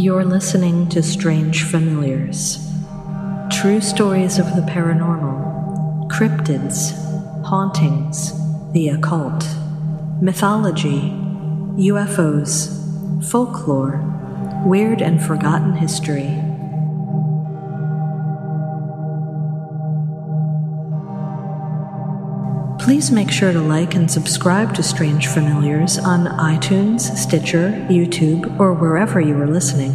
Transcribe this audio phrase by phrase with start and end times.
[0.00, 2.72] You're listening to Strange Familiars.
[3.52, 6.92] True stories of the paranormal, cryptids,
[7.44, 8.32] hauntings,
[8.72, 9.46] the occult,
[10.22, 11.10] mythology,
[11.76, 14.00] UFOs, folklore,
[14.64, 16.49] weird and forgotten history.
[22.80, 28.72] Please make sure to like and subscribe to Strange Familiars on iTunes, Stitcher, YouTube, or
[28.72, 29.92] wherever you are listening.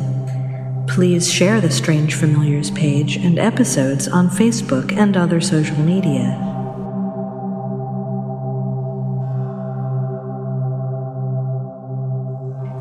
[0.88, 6.40] Please share the Strange Familiars page and episodes on Facebook and other social media.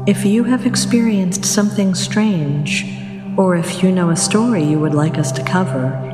[0.06, 2.84] If you have experienced something strange,
[3.38, 6.13] or if you know a story you would like us to cover,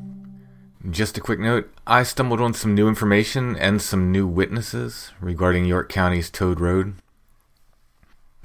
[0.89, 5.65] Just a quick note I stumbled on some new information and some new witnesses regarding
[5.65, 6.95] York County's Toad Road.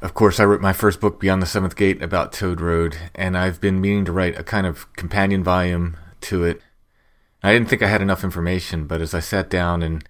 [0.03, 3.39] Of course, I wrote my first book, Beyond the Seventh Gate, about Toad Road, and
[3.39, 6.61] I've been meaning to write a kind of companion volume to it.
[7.43, 10.07] I didn't think I had enough information, but as I sat down and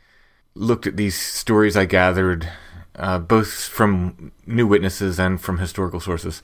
[0.56, 2.50] looked at these stories I gathered,
[2.96, 6.42] uh, both from new witnesses and from historical sources,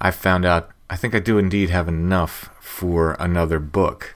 [0.00, 4.14] I found out I think I do indeed have enough for another book.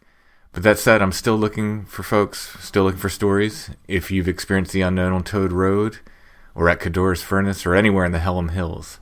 [0.55, 3.71] But that said, I'm still looking for folks, still looking for stories.
[3.89, 5.99] If you've experienced the unknown on Toad Road,
[6.55, 9.01] or at Codorus Furnace, or anywhere in the Hellam Hills,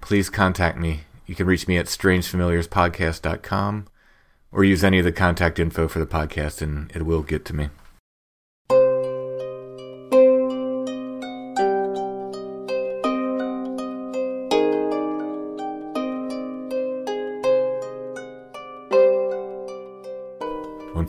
[0.00, 1.00] please contact me.
[1.26, 3.88] You can reach me at strangefamiliarspodcast.com
[4.52, 7.56] or use any of the contact info for the podcast and it will get to
[7.56, 7.70] me.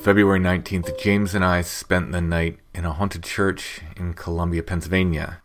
[0.05, 5.41] February 19th, James and I spent the night in a haunted church in Columbia, Pennsylvania.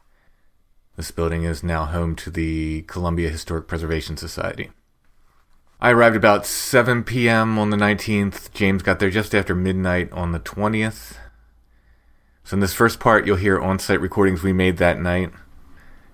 [0.98, 4.70] This building is now home to the Columbia Historic Preservation Society.
[5.80, 7.58] I arrived about 7 p.m.
[7.58, 8.52] on the 19th.
[8.52, 11.16] James got there just after midnight on the 20th.
[12.44, 15.32] So, in this first part, you'll hear on site recordings we made that night.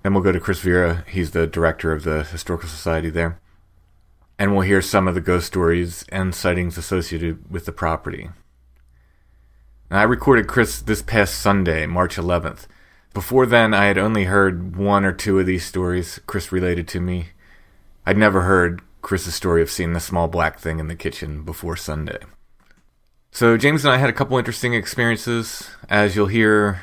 [0.04, 1.04] Then we'll go to Chris Vera.
[1.08, 3.40] He's the director of the Historical Society there.
[4.38, 8.30] And we'll hear some of the ghost stories and sightings associated with the property.
[9.90, 12.66] Now, I recorded Chris this past Sunday, March 11th.
[13.14, 17.00] Before then, I had only heard one or two of these stories Chris related to
[17.00, 17.28] me.
[18.04, 21.76] I'd never heard Chris's story of seeing the small black thing in the kitchen before
[21.76, 22.18] Sunday.
[23.30, 25.70] So, James and I had a couple interesting experiences.
[25.88, 26.82] As you'll hear,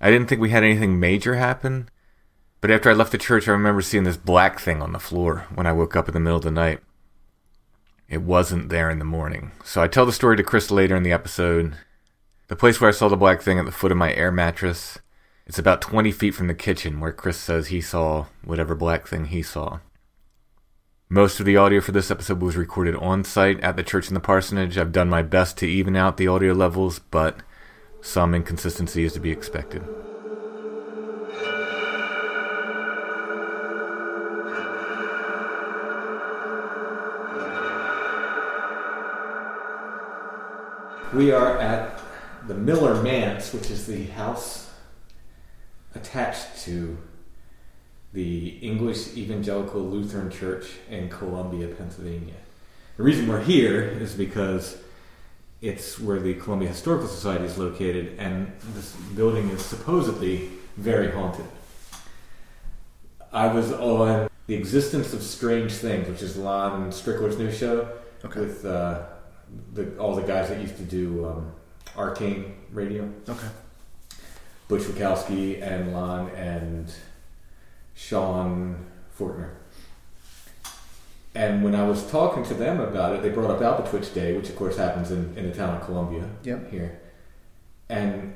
[0.00, 1.88] I didn't think we had anything major happen,
[2.60, 5.46] but after I left the church, I remember seeing this black thing on the floor
[5.54, 6.80] when I woke up in the middle of the night.
[8.08, 9.52] It wasn't there in the morning.
[9.62, 11.76] So I tell the story to Chris later in the episode.
[12.48, 14.98] The place where I saw the black thing at the foot of my air mattress,
[15.46, 19.26] it's about 20 feet from the kitchen where Chris says he saw whatever black thing
[19.26, 19.80] he saw.
[21.10, 24.14] Most of the audio for this episode was recorded on site at the church in
[24.14, 24.76] the parsonage.
[24.76, 27.38] I've done my best to even out the audio levels, but
[28.00, 29.84] some inconsistency is to be expected.
[41.14, 41.98] We are at
[42.46, 44.70] the Miller Manse, which is the house
[45.94, 46.98] attached to
[48.12, 52.34] the English Evangelical Lutheran Church in Columbia, Pennsylvania.
[52.96, 54.76] The reason we're here is because
[55.62, 61.46] it's where the Columbia Historical Society is located, and this building is supposedly very haunted.
[63.32, 67.88] I was on The Existence of Strange Things, which is Lon Strickler's new show
[68.24, 68.40] Okay.
[68.40, 69.02] with uh,
[69.74, 71.52] the, all the guys that used to do um,
[71.96, 73.10] Arcane Radio.
[73.28, 73.48] Okay.
[74.68, 76.92] Butch Witkowski and Lon and
[77.94, 78.86] Sean
[79.18, 79.50] Forker.
[81.34, 84.48] And when I was talking to them about it, they brought up Albatwitch Day, which
[84.48, 86.70] of course happens in, in the town of Columbia Yep.
[86.70, 87.00] here.
[87.88, 88.34] And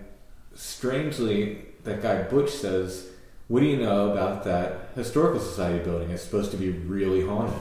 [0.55, 3.09] strangely, that guy Butch says,
[3.49, 6.11] What do you know about that historical society building?
[6.11, 7.61] It's supposed to be really haunted.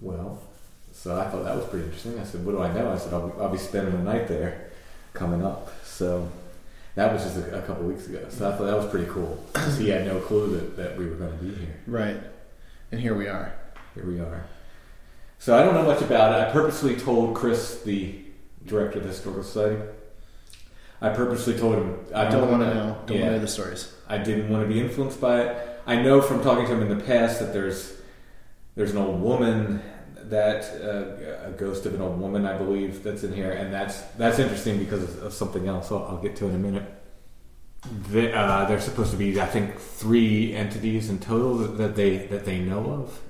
[0.00, 0.40] Well,
[1.02, 2.18] so I thought that was pretty interesting.
[2.20, 2.92] I said, What do I know?
[2.92, 4.70] I said, I'll, I'll be spending the night there
[5.14, 5.72] coming up.
[5.82, 6.30] So
[6.94, 8.26] that was just a, a couple weeks ago.
[8.28, 9.42] So I thought that was pretty cool.
[9.54, 11.74] 'Cause he had no clue that, that we were going to be here.
[11.86, 12.18] Right.
[12.92, 13.54] And here we are.
[13.94, 14.44] Here we are.
[15.38, 16.48] So I don't know much about it.
[16.48, 18.14] I purposely told Chris, the
[18.66, 19.80] director of the Historical Society,
[21.00, 22.98] I purposely told him I I don't want to know.
[23.06, 23.94] Don't yeah, want to know the stories.
[24.06, 25.80] I didn't want to be influenced by it.
[25.86, 27.94] I know from talking to him in the past that there's
[28.76, 29.82] there's an old woman
[30.30, 34.00] that uh, a ghost of an old woman, I believe, that's in here, and that's
[34.18, 35.90] that's interesting because of, something else.
[35.92, 36.84] I'll, I'll get to in a minute.
[38.10, 42.44] The, uh, there's supposed to be, I think, three entities in total that, they that
[42.44, 43.20] they know of.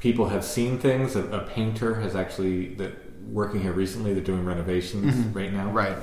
[0.00, 1.14] People have seen things.
[1.16, 2.92] A, a painter has actually that
[3.28, 4.12] working here recently.
[4.12, 5.96] They're doing renovations right now Right.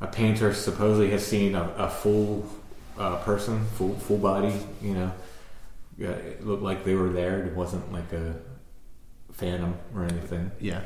[0.00, 2.48] a painter supposedly has seen a, a full
[2.96, 4.54] uh, person, full full body.
[4.80, 5.12] You know,
[5.98, 7.42] it looked like they were there.
[7.44, 8.34] It wasn't like a
[9.34, 10.50] phantom or anything.
[10.58, 10.80] Yeah.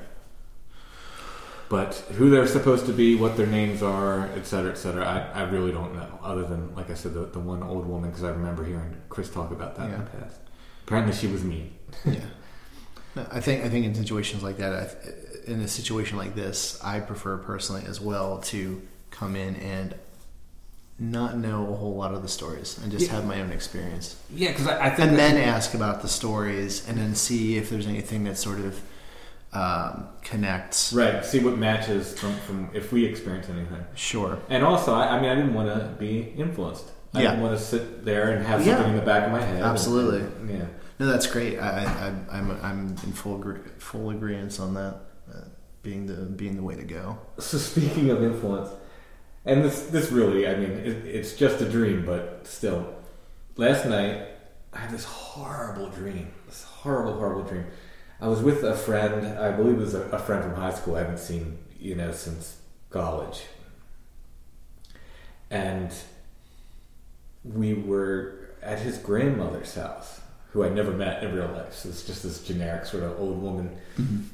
[1.69, 5.41] But who they're supposed to be, what their names are, et cetera, et cetera, I,
[5.41, 6.19] I really don't know.
[6.23, 9.29] Other than, like I said, the, the one old woman, because I remember hearing Chris
[9.29, 10.41] talk about that in the past.
[10.87, 11.75] Apparently, she was mean.
[12.07, 12.25] Yeah.
[13.15, 16.83] No, I think I think in situations like that, I, in a situation like this,
[16.83, 18.81] I prefer personally as well to
[19.11, 19.95] come in and
[21.01, 23.13] not know a whole lot of the stories and just Yeah.
[23.13, 26.87] have my own experience, Yeah, because I, I think and then ask about the stories,
[26.89, 28.81] and then see if there's anything that sort of
[29.53, 30.93] um, connects.
[30.93, 33.83] right, see what matches from, from if we experience anything.
[33.95, 34.39] Sure.
[34.51, 36.91] And also, I, I mean, I didn't want to be influenced.
[37.15, 37.31] I Yeah.
[37.31, 38.75] didn't want to sit there and have Yeah.
[38.75, 39.63] something in the back of my head.
[39.63, 40.21] Absolutely.
[40.21, 40.67] And- yeah.
[41.01, 41.59] No, that's great.
[41.61, 43.41] I, I, I'm I'm in full
[43.79, 44.97] full agreement on that.
[45.33, 45.43] Uh,
[45.83, 47.17] being the being the way to go.
[47.39, 48.69] So speaking of influence,
[49.49, 52.95] and this this really, I mean, it, it's just a dream, but still.
[53.57, 54.29] Last night,
[54.75, 56.31] I had this horrible dream.
[56.47, 57.65] This horrible, horrible dream.
[58.21, 59.39] I was with a friend.
[59.39, 60.97] I believe it was a, a friend from high school.
[60.97, 62.59] I haven't seen you know since
[62.91, 63.47] college,
[65.51, 65.95] and
[67.43, 70.21] we were at his grandmother's house,
[70.53, 71.73] who I never met in real life.
[71.73, 74.25] So it's just this generic sort of old woman, mm-hmm.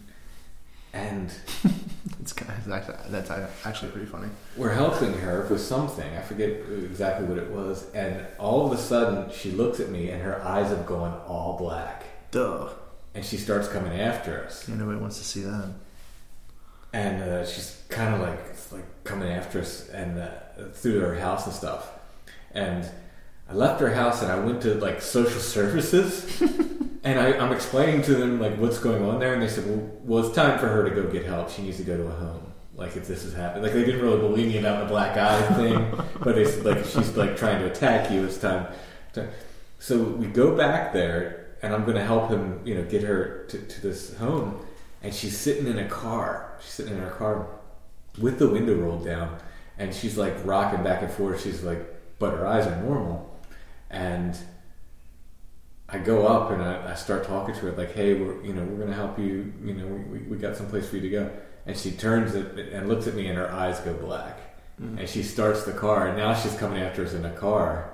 [0.93, 1.33] and.
[2.21, 3.31] It's kind of, that's actually, that's
[3.67, 4.29] actually pretty funny.
[4.57, 6.17] we're helping her with something.
[6.17, 7.91] I forget exactly what it was.
[7.93, 11.57] And all of a sudden, she looks at me and her eyes have gone all
[11.59, 12.05] black.
[12.31, 12.69] Duh.
[13.15, 14.69] And she starts coming after us.
[14.69, 15.71] Yeah, nobody wants to see that.
[16.93, 18.39] And uh, she's kind of like
[18.73, 20.29] like coming after us and uh,
[20.73, 21.91] through her house and stuff.
[22.53, 22.89] And
[23.49, 26.41] I left her house and I went to like social services.
[27.05, 29.35] and I, I'm explaining to them like what's going on there.
[29.35, 31.51] And they said, well, well, it's time for her to go get help.
[31.51, 32.53] She needs to go to a home.
[32.77, 33.65] like if this is happening.
[33.65, 36.85] Like they didn't really believe me about the black eye thing, but they said like
[36.85, 38.67] she's like trying to attack you, it's time.
[39.79, 43.45] So we go back there, and I'm going to help him, you know, get her
[43.49, 44.65] to, to this home,
[45.03, 46.57] and she's sitting in a car.
[46.61, 47.47] She's sitting in her car
[48.19, 49.39] with the window rolled down,
[49.79, 51.43] and she's like rocking back and forth.
[51.43, 51.81] She's like,
[52.19, 53.34] but her eyes are normal,
[53.95, 54.37] and
[55.89, 58.65] I go up and I, I start talking to her like, "Hey, we're you know
[58.65, 59.53] we're gonna help you.
[59.63, 61.31] You know, we, we got some place for you to go."
[61.67, 64.39] And she turns it and looks at me, and her eyes go black.
[64.81, 64.99] Mm-hmm.
[64.99, 67.93] And she starts the car, and now she's coming after us in a car.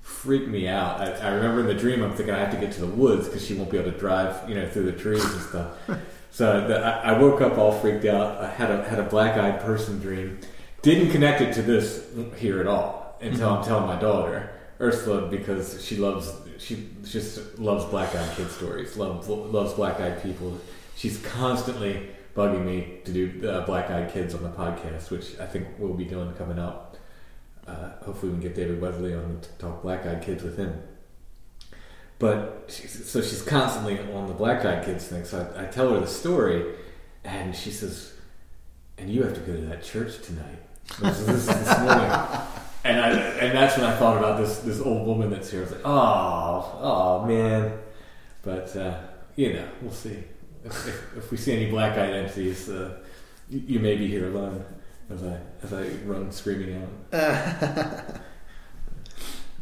[0.00, 1.00] Freaked me out.
[1.00, 3.26] I, I remember in the dream, I'm thinking I have to get to the woods
[3.26, 5.76] because she won't be able to drive, you know, through the trees and stuff.
[6.30, 8.42] so the, I, I woke up all freaked out.
[8.42, 10.40] I had a had a black eyed person dream.
[10.82, 13.58] Didn't connect it to this here at all until mm-hmm.
[13.58, 18.96] I'm telling my daughter Ursula because she loves she just loves black eyed kid stories.
[18.96, 20.58] Loves loves black eyed people.
[20.96, 25.46] She's constantly bugging me to do uh, black eyed kids on the podcast, which I
[25.46, 26.96] think we'll be doing coming up.
[27.66, 30.82] Uh, hopefully, we can get David Weatherly on to talk black eyed kids with him.
[32.18, 35.24] But she's, so she's constantly on the black eyed kids thing.
[35.24, 36.74] So I, I tell her the story,
[37.24, 38.14] and she says,
[38.98, 40.58] "And you have to go to that church tonight."
[41.00, 42.10] This this, this morning.
[42.84, 45.60] And I and that's when I thought about this this old woman that's here.
[45.60, 47.78] I was like, oh, oh man.
[48.42, 49.00] But uh,
[49.36, 50.22] you know, we'll see.
[50.64, 52.98] If, if, if we see any black eyed entities, uh,
[53.48, 54.64] you, you may be here alone
[55.10, 56.88] as I as I run screaming out.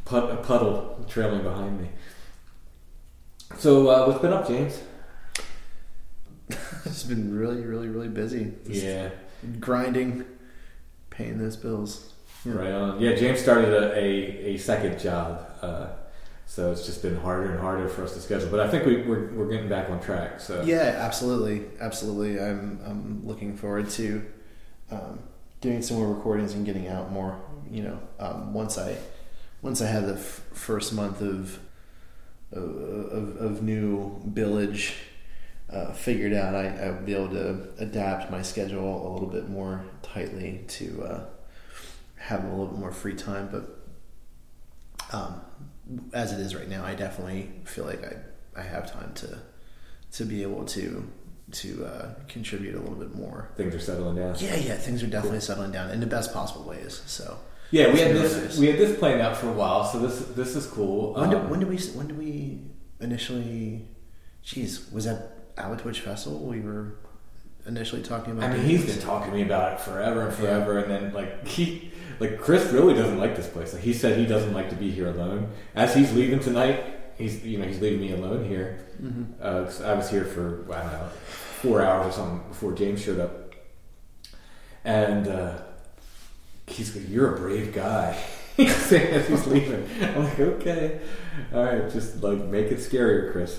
[0.04, 1.88] Put, a puddle trailing behind me.
[3.58, 4.82] So uh, what's been up, James?
[6.84, 8.52] it's been really, really, really busy.
[8.66, 9.10] Just Yeah,
[9.60, 10.24] grinding,
[11.10, 12.11] paying those bills.
[12.44, 13.00] Right on.
[13.00, 15.86] Yeah, James started a, a, a second job, uh,
[16.46, 18.48] so it's just been harder and harder for us to schedule.
[18.50, 20.40] But I think we, we're we're getting back on track.
[20.40, 22.40] So Yeah, absolutely, absolutely.
[22.40, 24.24] I'm I'm looking forward to
[24.90, 25.20] um,
[25.60, 27.40] doing some more recordings and getting out more.
[27.70, 28.98] You know, um, once I
[29.62, 31.58] once I have the f- first month of
[32.52, 34.94] of, of, new billage
[35.72, 39.86] uh, figured out, I, I'll be able to adapt my schedule a little bit more
[40.02, 41.24] tightly to uh,
[42.22, 43.48] have a little bit more free time.
[43.50, 45.40] But um,
[46.12, 49.38] as it is right now, I definitely feel like I, I have time to
[50.12, 51.10] to be able to
[51.52, 53.50] to uh, contribute a little bit more.
[53.56, 54.34] things are settling down.
[54.38, 57.02] Yeah, yeah, things are definitely settling down in the best possible ways.
[57.06, 57.38] So
[57.70, 58.58] Yeah, we had this nice.
[58.58, 61.14] we had this planned out for a while, so this this is cool.
[61.14, 62.60] when did, Um, when did we when did we
[63.00, 63.88] initially?
[64.44, 66.40] Jeez, was that Albatwitch Festival?
[66.40, 66.96] We were
[67.66, 68.50] initially talking about.
[68.50, 71.46] I mean, he's been talking to me about it forever and forever, and then like
[71.56, 71.91] he,
[72.22, 73.72] like Chris really doesn't like this place.
[73.74, 75.40] Like he said, he doesn't like to be here alone.
[75.74, 76.78] As he's leaving tonight,
[77.18, 78.68] he's you know he's leaving me alone here.
[79.40, 81.08] Uh, 'cause I was here for I don't know
[81.62, 83.32] four hours or something before James showed up,
[84.84, 85.58] and uh,
[86.66, 88.16] he's like, "You're a brave guy."
[88.56, 89.88] He's saying as he's leaving.
[90.02, 91.00] I'm like, okay,
[91.54, 93.58] all right, just like make it scarier, Chris.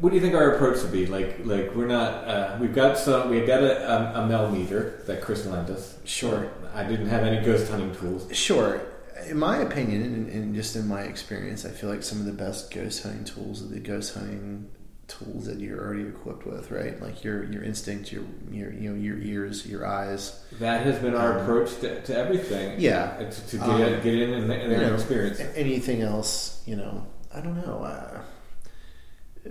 [0.00, 1.06] What do you think our approach would be?
[1.06, 2.28] Like, like we're not.
[2.28, 3.30] Uh, we've got some.
[3.30, 5.98] We've got a, a, a Mel meter that Chris lent us.
[6.04, 6.50] Sure.
[6.74, 8.28] I didn't have any ghost hunting tools.
[8.36, 8.82] Sure.
[9.26, 12.32] In my opinion, and, and just in my experience, I feel like some of the
[12.32, 14.70] best ghost hunting tools are the ghost hunting
[15.08, 17.00] tools that you're already equipped with, right?
[17.00, 20.44] Like your your instinct, your your you know your ears, your eyes.
[20.60, 22.78] That has been our approach to, to everything.
[22.78, 23.16] Yeah.
[23.16, 25.40] To, to get, Um, get in and, and you know, experience.
[25.54, 27.82] Anything else, you know, I don't know.
[27.84, 28.20] Uh,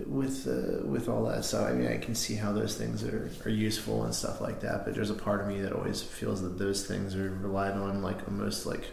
[0.06, 3.30] with uh, with all that stuff, I mean, I can see how those things are,
[3.44, 4.84] are useful and stuff like that.
[4.84, 8.02] But there's a part of me that always feels that those things are relied on
[8.02, 8.84] like almost like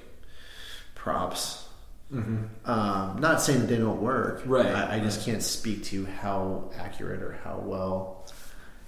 [0.96, 1.68] props.
[2.14, 2.70] Mm-hmm.
[2.70, 4.44] Um, not saying that they don't work.
[4.46, 5.26] Right, I, I just right.
[5.34, 8.28] can't speak to how accurate or how well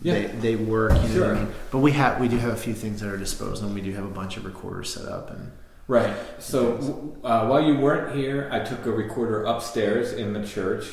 [0.01, 0.13] Yeah.
[0.13, 0.91] they, they work.
[0.91, 1.35] You know what Sure.
[1.35, 1.53] I mean?
[1.71, 3.93] But we have we do have a few things at our disposal, and we do
[3.93, 5.51] have a bunch of recorders set up and.
[5.87, 6.15] Right.
[6.39, 10.87] So uh, while you weren't here, I took a recorder upstairs in the church,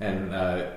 [0.00, 0.70] and uh,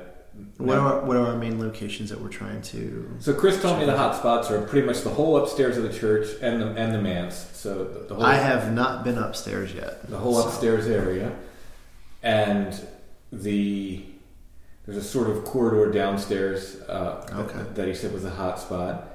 [0.57, 3.15] What are what are our main locations that we're trying to?
[3.19, 5.93] so Chris told me the hot spots are pretty much the whole upstairs of the
[5.93, 7.49] church and the and the manse.
[7.53, 10.09] So the, the whole I have not been upstairs yet.
[10.09, 11.31] the whole so- upstairs area,
[12.21, 12.79] and
[13.31, 14.03] the
[14.85, 17.63] there's a sort of corridor downstairs uh, that- Okay.
[17.75, 19.07] that he said was a hot spot,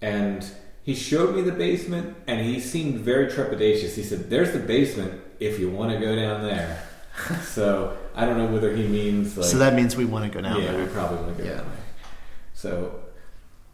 [0.00, 0.46] and
[0.82, 3.94] he showed me the basement, and he seemed very trepidatious.
[3.96, 6.82] He said, "There's the basement if you want to go down there."
[7.42, 10.40] so I don't know whether he means like so that means we want to go
[10.40, 10.84] down yeah, there.
[10.84, 11.56] we probably want to go Yeah.
[11.56, 11.84] down there.
[12.52, 13.00] So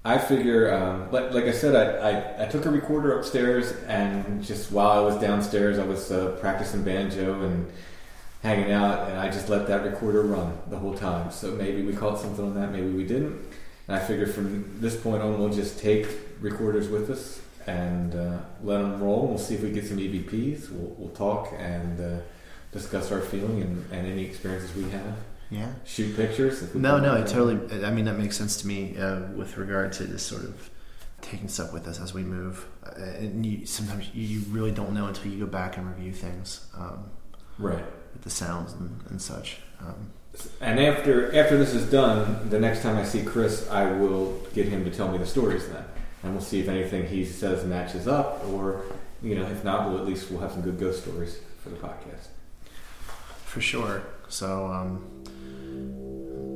[0.04, 4.42] I figure, um, like, like I said, I, I, I took a recorder upstairs, and
[4.42, 7.70] just while I was downstairs, I was uh, practicing banjo and
[8.42, 11.30] hanging out, and I just let that recorder run the whole time.
[11.30, 13.38] So maybe we caught something on that, maybe we didn't.
[13.88, 16.06] And I figure from this point on, we'll just take
[16.40, 19.28] recorders with us and uh, let them roll.
[19.28, 20.70] We'll see if we get some EVPs.
[20.70, 22.22] We'll, we'll talk and uh,
[22.72, 25.16] discuss our feeling and, and any experiences we have.
[25.50, 25.72] Yeah.
[25.84, 26.74] Shoot pictures.
[26.74, 27.84] No, no, it totally.
[27.84, 30.70] I mean, that makes sense to me uh, with regard to this sort of
[31.20, 32.66] taking stuff with us as we move.
[32.86, 36.12] Uh, and you, sometimes you, you really don't know until you go back and review
[36.12, 37.10] things um,
[37.58, 37.84] Right.
[38.12, 39.58] with the sounds and, and such.
[39.80, 40.12] Um,
[40.60, 44.68] And after after this is done, the next time I see Chris, I will get
[44.68, 45.84] him to tell me the stories then,
[46.22, 48.82] and we'll see if anything he says matches up, or
[49.22, 51.76] you know, if not, we'll at least we'll have some good ghost stories for the
[51.76, 52.28] podcast.
[53.50, 54.02] For sure.
[54.28, 55.04] So, um,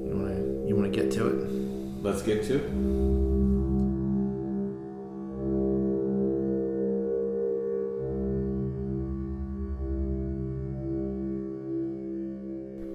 [0.06, 2.04] you want to you want to get to it?
[2.04, 2.70] Let's get to it.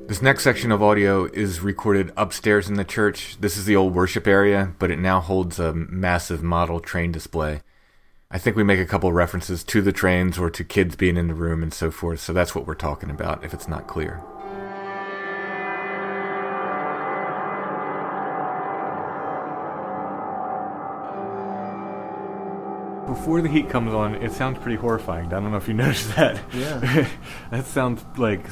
[0.07, 3.37] This next section of audio is recorded upstairs in the church.
[3.41, 7.61] This is the old worship area, but it now holds a massive model train display.
[8.31, 11.27] I think we make a couple references to the trains or to kids being in
[11.27, 14.21] the room and so forth, so that's what we're talking about if it's not clear.
[23.07, 25.25] Before the heat comes on, it sounds pretty horrifying.
[25.33, 26.39] I don't know if you noticed that.
[26.53, 27.09] Yeah.
[27.50, 28.45] that sounds like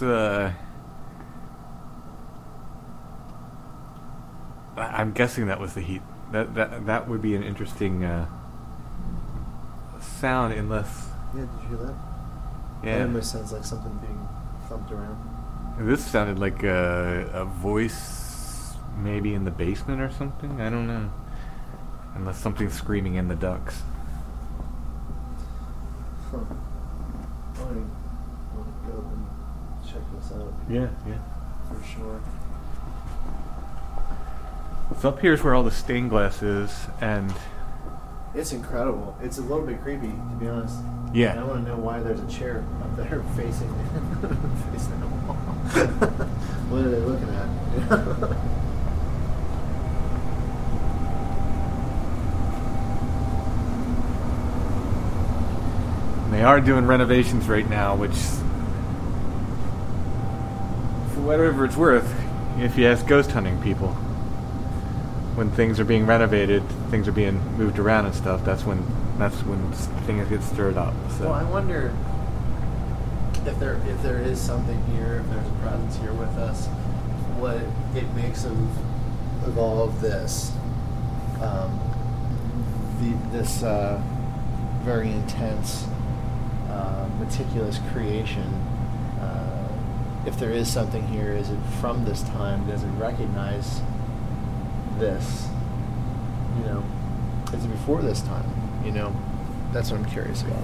[0.00, 0.52] uh,
[4.76, 6.02] I'm guessing that was the heat.
[6.30, 8.28] That that that would be an interesting uh,
[10.24, 11.94] sound, unless Yeah, did you hear that?
[12.82, 12.96] yeah.
[12.96, 14.26] It almost sounds like something being
[14.70, 15.18] thumped around.
[15.78, 20.60] This sounded like a, a voice, maybe in the basement or something.
[20.62, 21.10] I don't know.
[22.14, 23.82] Unless something's screaming in the ducts.
[26.30, 26.38] Huh.
[26.38, 29.26] I want to go up and
[29.86, 31.18] check this out Yeah, yeah.
[31.68, 32.20] for sure.
[35.00, 37.32] So up here is where all the stained glass is, and
[38.34, 39.16] It's incredible.
[39.22, 40.76] It's a little bit creepy, to be honest.
[41.12, 41.30] Yeah.
[41.30, 43.68] And I want to know why there's a chair up there facing
[44.72, 45.34] facing the wall.
[46.68, 47.48] what are they looking at?
[56.32, 58.16] they are doing renovations right now, which,
[61.14, 62.12] for whatever it's worth,
[62.58, 63.96] if you ask ghost hunting people,
[65.34, 68.44] when things are being renovated, things are being moved around and stuff.
[68.44, 68.84] That's when
[69.18, 69.72] that's when
[70.06, 70.94] things get stirred up.
[71.18, 71.24] So.
[71.24, 71.94] well, I wonder
[73.46, 76.66] if there if there is something here, if there's a presence here with us,
[77.38, 77.56] what
[77.94, 78.56] it makes of
[79.46, 80.52] of all of this,
[81.42, 81.78] um,
[83.00, 84.00] the, this uh,
[84.82, 85.86] very intense,
[86.70, 88.46] uh, meticulous creation.
[89.20, 89.68] Uh,
[90.26, 92.66] if there is something here, is it from this time?
[92.66, 93.80] Does it recognize
[94.98, 95.48] this?
[96.58, 96.84] You know,
[97.52, 98.44] is it before this time?
[98.84, 99.14] You know,
[99.72, 100.62] that's what I'm curious about.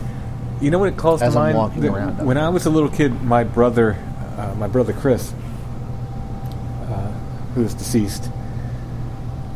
[0.61, 1.85] You know what it calls As to I'm mind?
[1.85, 2.37] around when.
[2.37, 3.97] I was a little kid, my brother,
[4.37, 5.33] uh, my brother Chris,
[6.83, 7.11] uh,
[7.55, 8.29] who is deceased,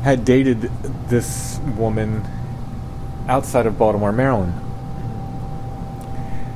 [0.03, 0.63] had dated
[1.09, 2.25] this woman
[3.29, 4.53] outside of Baltimore, Maryland.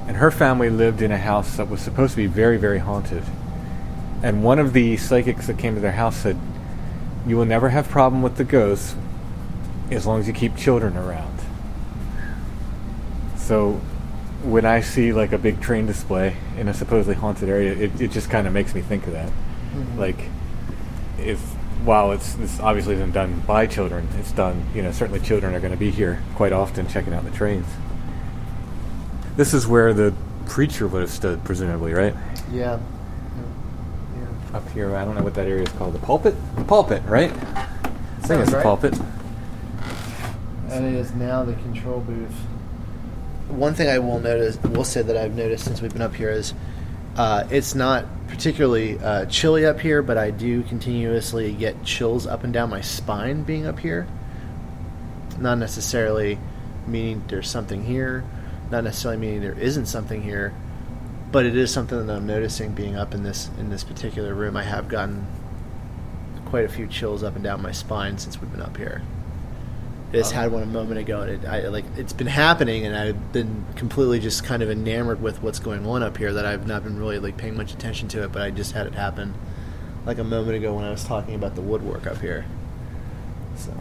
[0.06, 3.22] And her family lived in a house that was supposed to be very, very haunted.
[4.22, 6.38] And one of the psychics that came to their house said,
[7.28, 8.94] "You will never have problem with the ghosts
[9.90, 11.38] as long as you keep children around."
[13.36, 13.80] So
[14.42, 18.10] when I see like a big train display in a supposedly haunted area, it, it
[18.10, 19.28] just kind of makes me think of that.
[19.28, 19.98] Mm-hmm.
[19.98, 20.18] Like,
[21.18, 21.40] if
[21.84, 24.66] while it's this obviously isn't done by children, it's done.
[24.74, 27.66] You know, certainly children are going to be here quite often checking out the trains.
[29.36, 30.12] This is where the
[30.46, 32.14] preacher would have stood, presumably, right?
[32.50, 32.80] Yeah.
[34.68, 35.94] Up here, I don't know what that area is called.
[35.94, 36.34] The pulpit?
[36.56, 37.32] The pulpit, right?
[37.32, 37.66] I
[38.20, 38.62] think it's the right.
[38.62, 39.00] pulpit.
[40.68, 42.34] And it is now the control booth.
[43.48, 46.28] One thing I will notice, will say that I've noticed since we've been up here
[46.28, 46.52] is,
[47.16, 52.44] uh, it's not particularly uh, chilly up here, but I do continuously get chills up
[52.44, 54.06] and down my spine being up here.
[55.38, 56.38] Not necessarily
[56.86, 58.22] meaning there's something here,
[58.70, 60.52] not necessarily meaning there isn't something here,
[61.30, 64.56] but it is something that I'm noticing being up in this in this particular room.
[64.56, 65.26] I have gotten
[66.46, 69.02] quite a few chills up and down my spine since we've been up here.
[70.10, 72.96] I just had one a moment ago, and it, I like it's been happening, and
[72.96, 76.66] I've been completely just kind of enamored with what's going on up here that I've
[76.66, 79.34] not been really like paying much attention to it, but I just had it happen
[80.06, 82.46] like a moment ago when I was talking about the woodwork up here.
[83.56, 83.74] So,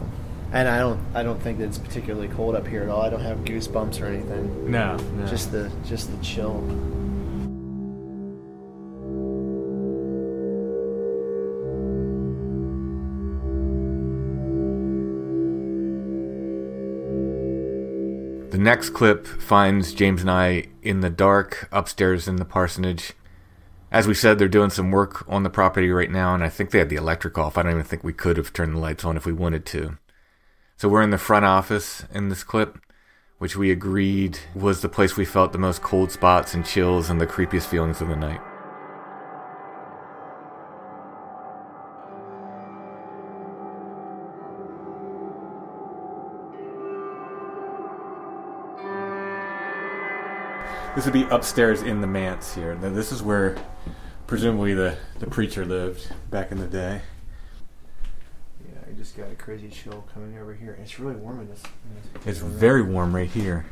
[0.52, 3.00] and I don't I don't think that it's particularly cold up here at all.
[3.00, 4.70] I don't have goosebumps or anything.
[4.70, 5.26] No, no.
[5.26, 6.62] Just the just the chill.
[18.68, 23.14] Next clip finds James and I in the dark upstairs in the parsonage.
[23.90, 26.70] As we said, they're doing some work on the property right now, and I think
[26.70, 27.56] they had the electric off.
[27.56, 29.96] I don't even think we could have turned the lights on if we wanted to.
[30.76, 32.78] So we're in the front office in this clip,
[33.38, 37.18] which we agreed was the place we felt the most cold spots and chills and
[37.18, 38.42] the creepiest feelings of the night.
[50.94, 52.74] This would be upstairs in the manse here.
[52.74, 53.56] Now, this is where
[54.26, 57.02] presumably the, the preacher lived back in the day.
[58.68, 60.76] Yeah, I just got a crazy chill coming over here.
[60.82, 61.62] It's really warm in this.
[61.62, 62.50] in this It's room.
[62.52, 63.66] very warm right here.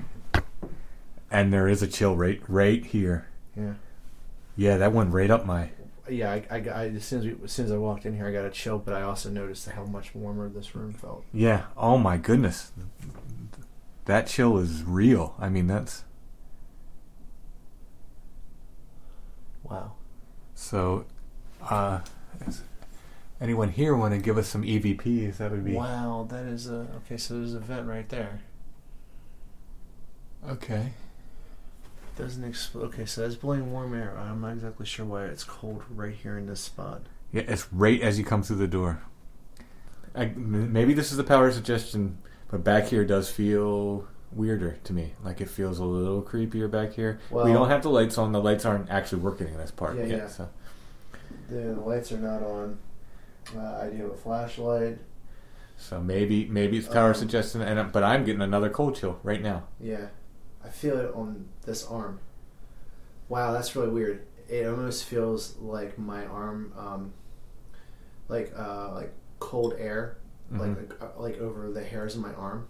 [1.30, 3.26] And there is a chill right right here.
[3.56, 3.74] Yeah.
[4.54, 5.70] Yeah, that went right up my
[6.08, 8.28] Yeah, I, I, I as soon as we, as soon as I walked in here,
[8.28, 11.24] I got a chill, but I also noticed how much warmer this room felt.
[11.32, 11.64] Yeah.
[11.76, 12.70] Oh my goodness.
[14.04, 15.34] That chill is real.
[15.40, 16.04] I mean that's
[19.70, 19.92] Wow.
[20.54, 21.04] so
[21.62, 22.00] uh
[22.46, 22.62] is
[23.40, 25.38] anyone here want to give us some EVPs?
[25.38, 27.16] That would be Wow, that is a okay.
[27.16, 28.40] So there's a vent right there.
[30.48, 30.92] okay.
[32.16, 32.84] Doesn't explode.
[32.86, 34.16] Okay, so that's blowing warm air.
[34.18, 37.02] I'm not exactly sure why it's cold right here in this spot.
[37.30, 39.02] Yeah, it's right as you come through the door.
[40.14, 42.16] I, maybe this is the power suggestion,
[42.50, 45.14] but back here does feel weirder to me.
[45.24, 47.18] Like it feels a little creepier back here.
[47.30, 48.32] we don't have the lights on.
[48.32, 50.18] The lights aren't actually working in this part Yeah, yet.
[50.18, 50.28] yeah.
[50.28, 50.48] So
[51.48, 52.78] The, lights are not on.
[53.56, 54.98] Uh, I do have a flashlight.
[55.78, 59.42] So maybe maybe it's power Um, suggestion, and but I'm getting another cold chill right
[59.42, 59.64] now.
[59.78, 60.06] Yeah,
[60.64, 62.20] I feel it on this arm.
[63.28, 64.26] Wow, that's really weird.
[64.48, 67.12] It almost feels like my arm, um,
[68.28, 70.16] like uh, like cold air,
[70.50, 70.70] like
[71.00, 72.68] uh, like over the hairs of my arm.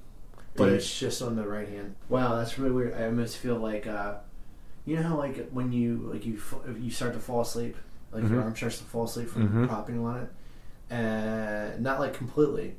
[0.56, 1.94] But it's just on the right hand.
[2.08, 2.94] Wow, that's really weird.
[2.94, 4.14] I almost feel like, uh,
[4.84, 7.76] you know how like when you like you f- you start to fall asleep,
[8.12, 8.44] like your Mhm.
[8.44, 9.68] arm starts to fall asleep from Mhm.
[9.68, 10.28] propping on it,
[10.90, 12.76] and not like completely,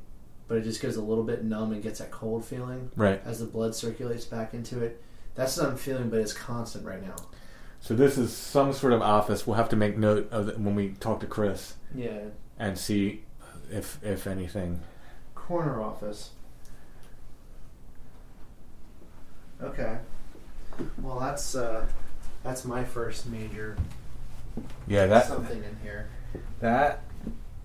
[0.48, 3.20] but it just goes a little bit numb and gets that cold feeling Right.
[3.24, 5.02] as the blood circulates back into it.
[5.34, 7.16] That's what I'm feeling, but it's constant right now.
[7.80, 9.46] So this is some sort of office.
[9.46, 12.20] We'll have to make note of it when we talk to Chris Yeah,
[12.58, 13.24] and see
[13.70, 14.80] if if anything.
[15.34, 16.30] corner office.
[19.62, 19.98] Okay.
[21.02, 21.86] Well, that's uh,
[22.44, 23.76] that's my first major
[24.86, 26.08] Yeah, that something in here.
[26.60, 27.02] that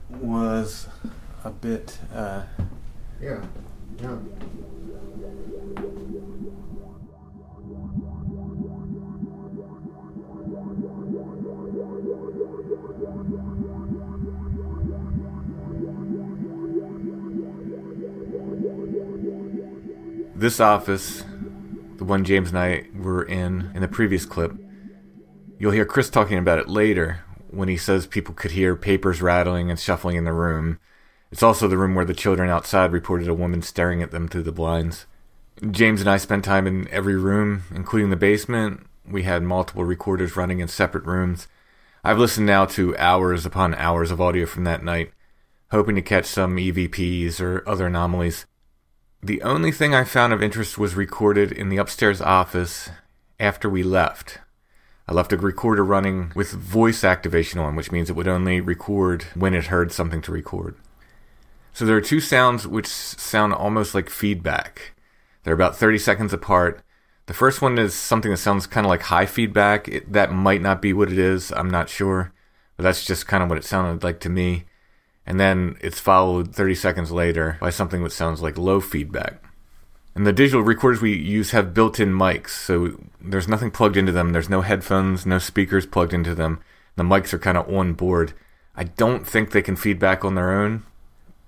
[0.10, 0.88] was
[1.44, 1.98] a bit.
[2.14, 2.44] Uh,
[3.22, 3.44] Yeah.
[4.02, 4.18] Yeah.
[20.36, 21.24] This office,
[22.04, 24.52] the one James and I were in in the previous clip,
[25.58, 29.70] you'll hear Chris talking about it later when he says people could hear papers rattling
[29.70, 30.80] and shuffling in the room.
[31.32, 34.44] It's also the room where the children outside reported a woman staring at them through
[34.44, 35.06] the blinds.
[35.72, 38.86] James and I spent time in every room, including the basement.
[39.10, 41.48] We had multiple recorders running in separate rooms.
[42.04, 45.14] I've listened now to hours upon hours of audio from that night,
[45.72, 48.46] hoping to catch some EVPs or other anomalies.
[49.26, 52.90] The only thing I found of interest was recorded in the upstairs office
[53.40, 54.40] after we left.
[55.08, 59.24] I left a recorder running with voice activation on, which means it would only record
[59.34, 60.76] when it heard something to record.
[61.72, 64.92] So there are two sounds which sound almost like feedback.
[65.46, 66.84] They're about 30 seconds apart.
[67.28, 69.88] The first one is something that sounds kind of like high feedback.
[69.88, 72.34] It, that might not be what it is, I'm not sure.
[72.76, 74.66] But that's just kind of what it sounded like to me
[75.26, 79.44] and then it's followed 30 seconds later by something that sounds like low feedback.
[80.16, 84.12] And the digital recorders we use have built in mics, so there's nothing plugged into
[84.12, 84.32] them.
[84.32, 86.62] There's no headphones, no speakers plugged into them.
[86.96, 88.34] The mics are kind of on board.
[88.76, 90.84] I don't think they can feedback on their own.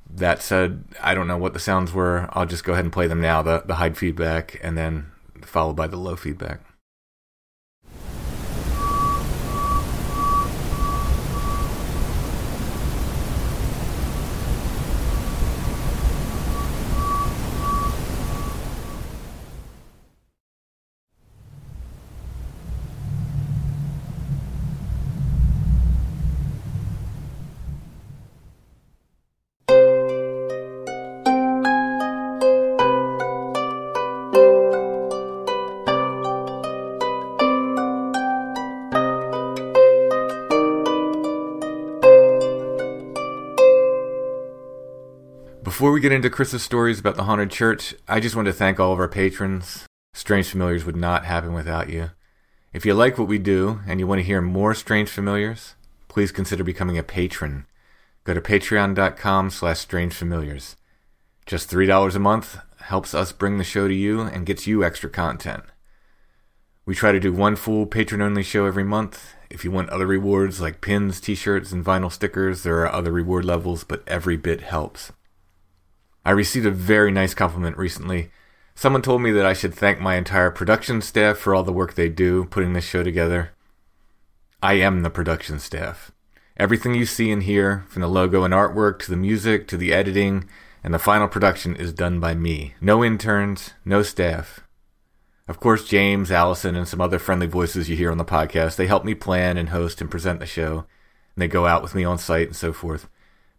[0.09, 2.27] That said, I don't know what the sounds were.
[2.31, 5.11] I'll just go ahead and play them now the, the high feedback and then
[5.41, 6.64] followed by the low feedback.
[46.25, 49.07] Into Chris's stories about the haunted church, I just want to thank all of our
[49.07, 49.85] patrons.
[50.15, 52.09] Strange Familiars would not happen without you.
[52.73, 55.75] If you like what we do and you want to hear more Strange Familiars,
[56.07, 57.67] please consider becoming a patron.
[58.23, 60.77] Go to patreon.com slash strangefamiliars.
[61.45, 65.11] Just $3 a month helps us bring the show to you and gets you extra
[65.11, 65.65] content.
[66.87, 69.35] We try to do one full patron-only show every month.
[69.51, 73.45] If you want other rewards like pins, t-shirts, and vinyl stickers, there are other reward
[73.45, 75.11] levels, but every bit helps.
[76.25, 78.31] I received a very nice compliment recently.
[78.73, 81.93] Someone told me that I should thank my entire production staff for all the work
[81.93, 83.51] they do putting this show together.
[84.61, 86.11] I am the production staff.
[86.57, 89.93] Everything you see and hear, from the logo and artwork to the music to the
[89.93, 90.49] editing
[90.83, 92.73] and the final production, is done by me.
[92.81, 94.61] No interns, no staff.
[95.47, 98.87] Of course, James, Allison, and some other friendly voices you hear on the podcast, they
[98.87, 100.85] help me plan and host and present the show.
[101.35, 103.07] And they go out with me on site and so forth.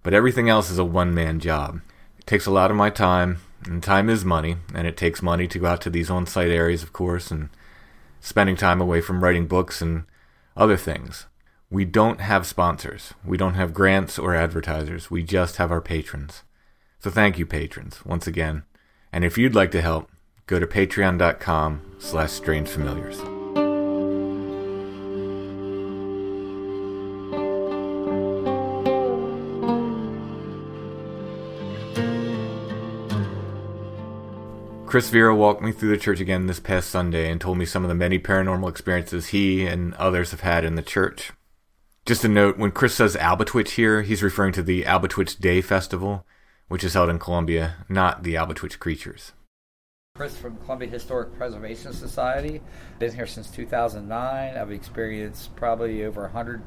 [0.02, 1.80] But everything else is a one man job.
[2.26, 5.58] Takes a lot of my time, and time is money, and it takes money to
[5.60, 7.50] go out to these on site areas, of course, and
[8.20, 10.04] spending time away from writing books and
[10.56, 11.26] other things.
[11.70, 13.14] We don't have sponsors.
[13.24, 15.10] We don't have grants or advertisers.
[15.10, 16.42] We just have our patrons.
[16.98, 18.64] So thank you, patrons, once again.
[19.12, 20.10] And if you'd like to help,
[20.46, 23.35] go to patreon.com slash strangefamiliars.
[34.96, 37.84] Chris Vera walked me through the church again this past Sunday and told me some
[37.84, 41.32] of the many paranormal experiences he and others have had in the church.
[42.06, 46.24] Just a note, when Chris says Albatwitch here, he's referring to the Albatwitch Day Festival,
[46.68, 49.32] which is held in Columbia, not the Albatwitch creatures.
[50.14, 52.62] Chris from Columbia Historic Preservation Society.
[52.98, 54.56] Been here since 2009.
[54.56, 56.62] I've experienced probably over 100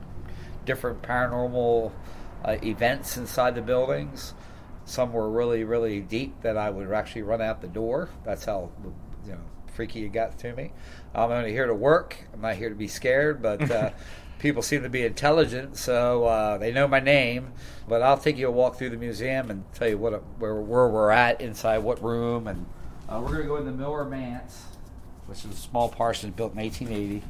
[0.65, 1.92] different paranormal
[2.46, 4.36] uh, events inside the buildings.
[4.89, 8.10] Some were really, really deep that I would actually run out the door.
[8.23, 8.71] That's how
[9.23, 9.41] you know
[9.75, 10.71] freaky it got to me.
[11.13, 12.17] I'm only here to work.
[12.34, 13.91] I'm not here to be scared, but uh,
[14.39, 17.54] people seem to be intelligent, so uh, they know my name.
[17.88, 20.88] But I'll take you a walk through the museum and tell you what where, where
[20.88, 22.65] we're at inside, what room, and
[23.08, 24.63] uh, we're going to go in the Miller Manse,
[25.28, 27.23] which is a small parsonage built in 1880.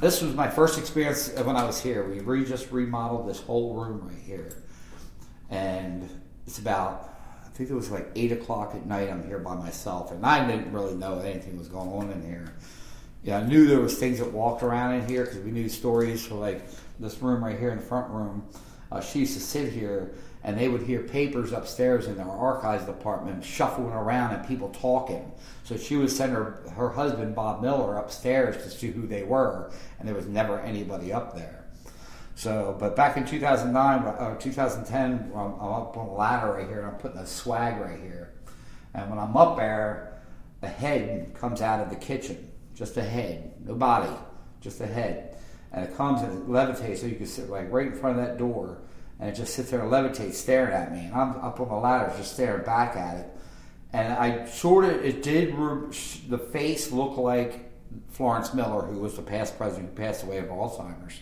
[0.00, 2.02] This was my first experience when I was here.
[2.08, 4.50] We re- just remodeled this whole room right here,
[5.48, 6.10] and
[6.46, 7.12] it's about
[7.44, 9.08] I think it was like eight o'clock at night.
[9.08, 12.52] I'm here by myself, and I didn't really know anything was going on in here.
[13.22, 16.26] Yeah, I knew there was things that walked around in here because we knew stories
[16.26, 16.68] for like
[17.00, 18.46] this room right here in the front room.
[18.92, 20.12] Uh, she used to sit here,
[20.44, 25.32] and they would hear papers upstairs in their archives department shuffling around and people talking.
[25.64, 29.72] So she would send her her husband Bob Miller upstairs to see who they were,
[29.98, 31.65] and there was never anybody up there.
[32.36, 36.68] So, but back in 2009, or uh, 2010, I'm, I'm up on a ladder right
[36.68, 38.34] here, and I'm putting a swag right here.
[38.92, 40.20] And when I'm up there,
[40.60, 44.12] a head comes out of the kitchen, just a head, no body,
[44.60, 45.38] just a head,
[45.72, 48.26] and it comes and it levitates, so you can sit like right in front of
[48.26, 48.82] that door,
[49.18, 51.74] and it just sits there and levitates, staring at me, and I'm up on the
[51.74, 53.26] ladder, just staring back at it.
[53.94, 55.54] And I sort of, it did,
[56.28, 57.72] the face look like
[58.10, 61.20] Florence Miller, who was the past president who passed away of Alzheimer's.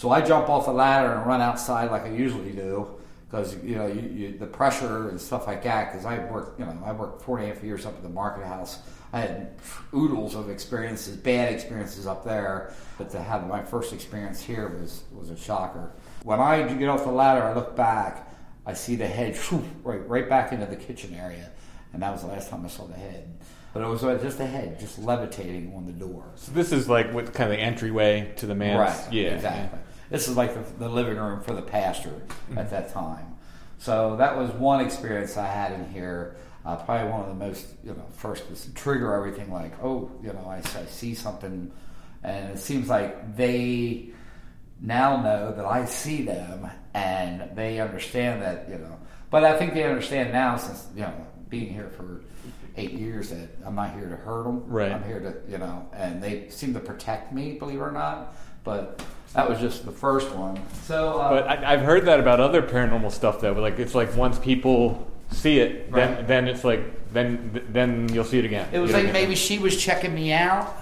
[0.00, 2.88] So I jump off the ladder and run outside like I usually do
[3.26, 5.92] because you know you, you, the pressure and stuff like that.
[5.92, 8.08] Because I worked, you know, I worked four and a half years up at the
[8.08, 8.78] market house.
[9.12, 9.58] I had
[9.92, 15.02] oodles of experiences, bad experiences up there, but to have my first experience here was
[15.12, 15.92] was a shocker.
[16.22, 18.26] When I get off the ladder, I look back,
[18.64, 19.38] I see the head
[19.84, 21.50] right right back into the kitchen area,
[21.92, 23.36] and that was the last time I saw the head.
[23.74, 26.24] But it was uh, just a head, just levitating on the door.
[26.36, 29.04] So this is like what kind of the entryway to the manse.
[29.04, 29.12] Right.
[29.12, 29.34] Yeah.
[29.34, 29.78] Exactly.
[30.10, 32.12] This is like the, the living room for the pastor
[32.56, 33.36] at that time.
[33.78, 36.36] So that was one experience I had in here.
[36.66, 40.10] Uh, probably one of the most, you know, first was to trigger everything like, oh,
[40.22, 41.72] you know, I, I see something,
[42.22, 44.10] and it seems like they
[44.80, 48.98] now know that I see them and they understand that, you know.
[49.30, 52.22] But I think they understand now since, you know, being here for
[52.76, 54.64] eight years that I'm not here to hurt them.
[54.66, 54.92] Right.
[54.92, 58.34] I'm here to, you know, and they seem to protect me, believe it or not.
[58.64, 59.02] But
[59.34, 60.60] that was just the first one.
[60.82, 63.52] So, uh, But I, I've heard that about other paranormal stuff though.
[63.52, 66.26] Like it's like once people see it, then Right.
[66.26, 68.68] then it's like then then you'll see it again.
[68.72, 69.22] It was You like what I mean?
[69.24, 70.76] maybe she was checking me out,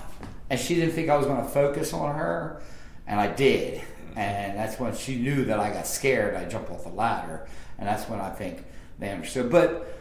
[0.51, 2.63] and she didn't think I was going to focus on her,
[3.07, 3.83] and I did,
[4.17, 6.35] and that's when she knew that I got scared.
[6.35, 7.47] I jumped off the ladder,
[7.79, 8.65] and that's when I think
[8.99, 9.51] they understood.
[9.51, 9.95] But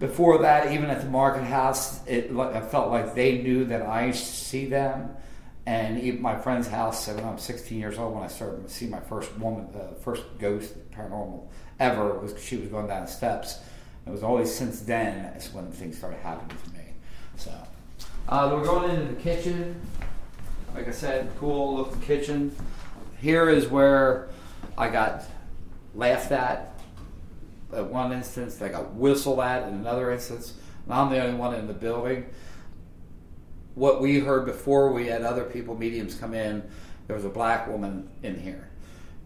[0.00, 4.10] before that, even at the market house, it I felt like they knew that I
[4.10, 5.10] see them.
[5.64, 8.98] And my friend's house, when I'm 16 years old, when I started to see my
[9.00, 11.46] first woman, uh, first ghost paranormal
[11.78, 13.60] ever, was she was going down the steps.
[14.04, 16.84] It was always since then is when things started happening to me.
[17.36, 17.52] So
[18.28, 19.80] Uh, we're going into the kitchen.
[20.74, 22.56] Like I said, cool looking kitchen.
[23.20, 24.28] Here is where
[24.76, 25.24] I got
[25.94, 26.80] laughed at
[27.72, 28.60] at one instance.
[28.60, 30.54] I got whistled at in another instance.
[30.84, 32.26] And I'm the only one in the building.
[33.74, 36.62] What we heard before, we had other people, mediums, come in.
[37.06, 38.70] There was a black woman in here,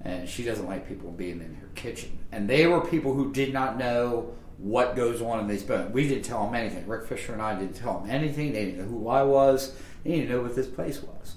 [0.03, 2.19] and she doesn't like people being in her kitchen.
[2.33, 5.93] And they were people who did not know what goes on in these buildings.
[5.93, 6.87] We didn't tell them anything.
[6.87, 8.53] Rick Fisher and I didn't tell them anything.
[8.53, 9.75] They didn't know who I was.
[10.05, 11.37] They didn't know what this place was.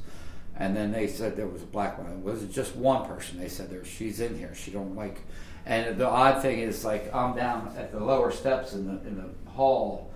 [0.55, 2.19] And then they said there was a black woman.
[2.19, 3.39] It was just one person.
[3.39, 4.53] They said there she's in here.
[4.53, 5.21] She don't like.
[5.65, 9.17] And the odd thing is, like I'm down at the lower steps in the in
[9.17, 10.08] the hall,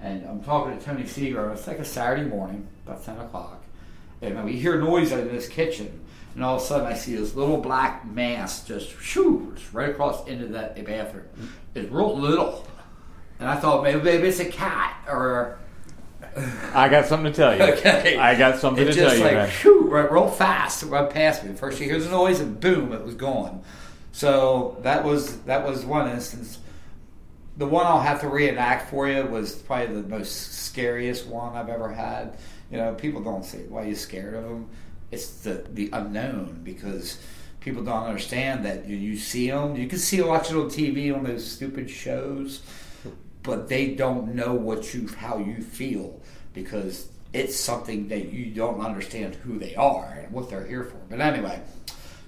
[0.00, 1.50] and I'm talking to Tony Seager.
[1.52, 3.62] It's like a Saturday morning, about ten o'clock,
[4.22, 6.02] and we hear noise out in this kitchen.
[6.34, 9.88] And all of a sudden, I see this little black mass just shoo, just right
[9.88, 11.24] across into that bathroom.
[11.34, 11.46] Mm-hmm.
[11.74, 12.66] It's real little,
[13.38, 15.58] and I thought maybe, maybe it's a cat or
[16.74, 17.62] I got something to tell you.
[17.76, 18.18] Okay.
[18.18, 21.44] I got something it to tell you, Just like shoo, right, real fast, right past
[21.44, 21.54] me.
[21.54, 23.62] First, you hear the noise, and boom, it was gone.
[24.12, 26.58] So that was that was one instance.
[27.56, 31.70] The one I'll have to reenact for you was probably the most scariest one I've
[31.70, 32.36] ever had.
[32.70, 34.68] You know, people don't say why you're scared of them.
[35.10, 37.18] It's the the unknown because
[37.60, 39.76] people don't understand that you, you see them.
[39.76, 42.60] You can see watch it on TV on those stupid shows,
[43.42, 46.20] but they don't know what you how you feel
[46.52, 50.96] because it's something that you don't understand who they are and what they're here for.
[51.08, 51.60] But anyway,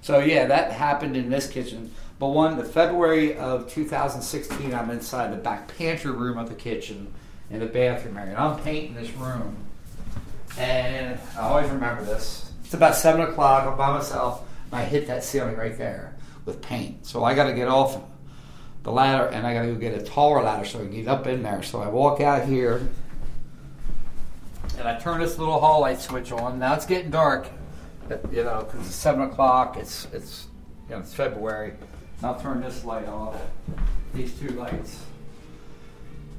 [0.01, 1.91] so yeah, that happened in this kitchen.
[2.19, 7.13] But one, the February of 2016, I'm inside the back pantry room of the kitchen
[7.49, 8.31] in the bathroom area.
[8.31, 9.55] And I'm painting this room,
[10.57, 12.51] and I always remember this.
[12.65, 13.65] It's about seven o'clock.
[13.65, 17.05] I'm by myself, and I hit that ceiling right there with paint.
[17.05, 18.01] So I got to get off
[18.83, 21.07] the ladder, and I got to go get a taller ladder so I can get
[21.07, 21.63] up in there.
[21.63, 22.89] So I walk out here,
[24.77, 26.59] and I turn this little hall light switch on.
[26.59, 27.47] Now it's getting dark,
[28.09, 29.77] you know, because it's seven o'clock.
[29.77, 30.47] It's it's
[30.89, 31.75] you know it's February.
[32.21, 33.39] I'll turn this light off.
[34.13, 35.03] These two lights.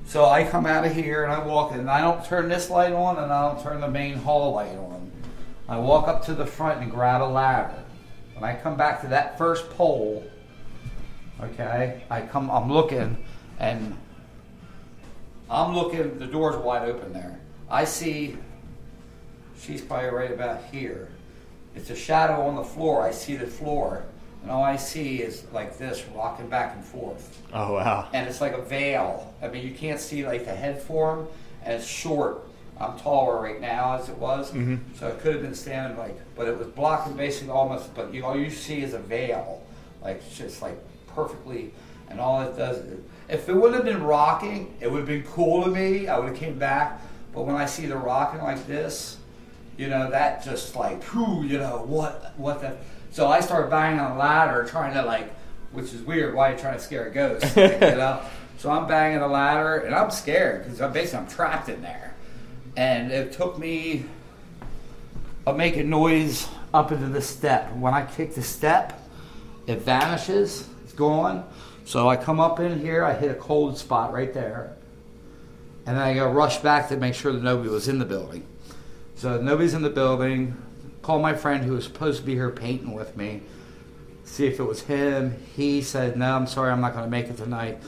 [0.06, 2.92] So I come out of here and I walk, and I don't turn this light
[2.92, 5.10] on, and I don't turn the main hall light on.
[5.68, 7.84] I walk up to the front and grab a ladder.
[8.34, 10.28] When I come back to that first pole,
[11.40, 13.24] okay, I come, I'm looking,
[13.58, 13.96] and
[15.48, 16.18] I'm looking.
[16.18, 17.38] The door's wide open there.
[17.70, 18.36] I see.
[19.60, 21.08] She's probably right about here.
[21.76, 23.02] It's a shadow on the floor.
[23.02, 24.04] I see the floor,
[24.42, 28.08] and all I see is like this, rocking back and forth Oh wow.
[28.12, 29.32] and it's like a veil.
[29.42, 31.28] I mean, you can't see like the head form,
[31.64, 32.46] and it's short.
[32.78, 34.76] I'm taller right now as it was, mm-hmm.
[34.96, 37.94] so it could have been standing like, but it was blocking basically almost.
[37.94, 39.62] But you all you see is a veil,
[40.02, 41.72] like it's just like perfectly,
[42.08, 42.78] and all it does.
[42.78, 46.08] Is, if it would have been rocking, it would have been cool to me.
[46.08, 47.00] I would have came back,
[47.34, 49.18] but when I see the rocking like this,
[49.76, 52.76] you know, that just like, whew, you know, what, what the.
[53.12, 55.32] So I started banging on the ladder, trying to like,
[55.72, 56.34] which is weird.
[56.34, 57.56] Why are you trying to scare a ghost?
[57.56, 58.22] you know.
[58.58, 62.14] So I'm banging the ladder, and I'm scared because I'm basically I'm trapped in there.
[62.76, 64.04] And it took me
[65.46, 67.74] a making noise up into the step.
[67.74, 69.00] When I kick the step,
[69.66, 70.68] it vanishes.
[70.84, 71.48] It's gone.
[71.84, 73.04] So I come up in here.
[73.04, 74.76] I hit a cold spot right there,
[75.86, 78.46] and then I go rush back to make sure that nobody was in the building.
[79.16, 80.56] So nobody's in the building.
[81.02, 83.42] Call my friend who was supposed to be here painting with me.
[84.24, 85.36] See if it was him.
[85.56, 87.78] He said, "No, I'm sorry, I'm not going to make it tonight."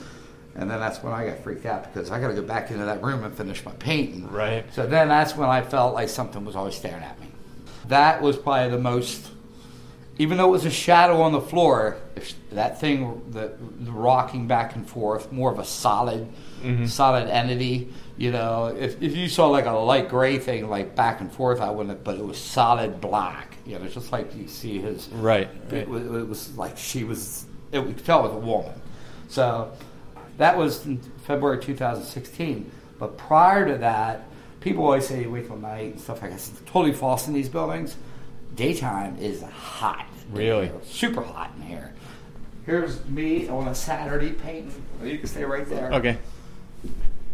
[0.55, 2.85] And then that's when I got freaked out because I got to go back into
[2.85, 4.29] that room and finish my painting.
[4.31, 4.65] Right.
[4.73, 7.27] So then that's when I felt like something was always staring at me.
[7.87, 9.31] That was probably the most,
[10.19, 14.47] even though it was a shadow on the floor, if that thing, the, the rocking
[14.47, 16.85] back and forth, more of a solid, mm-hmm.
[16.85, 17.91] solid entity.
[18.15, 21.61] You know, if, if you saw like a light gray thing like back and forth,
[21.61, 22.03] I wouldn't.
[22.03, 23.57] But it was solid black.
[23.65, 25.09] You know, just like you see his.
[25.09, 25.87] Right, It, right.
[25.87, 27.45] was, it was like she was.
[27.71, 28.79] It, you could tell it was a woman.
[29.29, 29.71] So
[30.37, 32.69] that was in February 2016.
[32.99, 34.25] But prior to that,
[34.59, 36.37] people always say you wait till night and stuff like that.
[36.37, 37.97] It's totally false in these buildings.
[38.55, 40.05] Daytime is hot.
[40.31, 40.71] Really?
[40.83, 41.93] super hot in here.
[42.65, 44.83] Here's me on a Saturday painting.
[45.03, 45.91] You can stay right there.
[45.93, 46.17] Okay.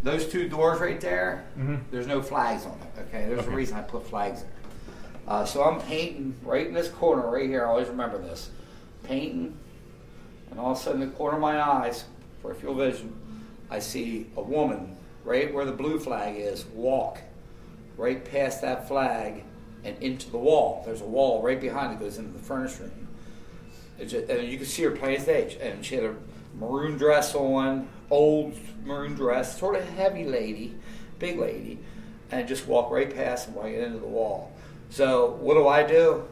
[0.02, 1.44] Those two doors right there,
[1.90, 3.00] there's no flags on it.
[3.08, 4.44] Okay, there's a reason I put flags.
[5.28, 7.64] Uh, so I'm painting right in this corner right here.
[7.64, 8.50] I always remember this.
[9.04, 9.56] Painting,
[10.50, 12.04] and all of a sudden, in the corner of my eyes,
[12.40, 13.14] for a peripheral vision,
[13.70, 17.20] I see a woman right where the blue flag is walk
[17.96, 19.44] right past that flag
[19.84, 20.82] and into the wall.
[20.84, 23.08] There's a wall right behind it goes into the furnace room.
[24.00, 26.14] Just, and you can see her plain stage, and she had a
[26.58, 28.54] maroon dress on, old
[28.84, 30.74] maroon dress, sort of heavy lady,
[31.18, 31.78] big lady,
[32.30, 34.52] and just walk right past them right into the wall.
[34.90, 36.24] So what do I do?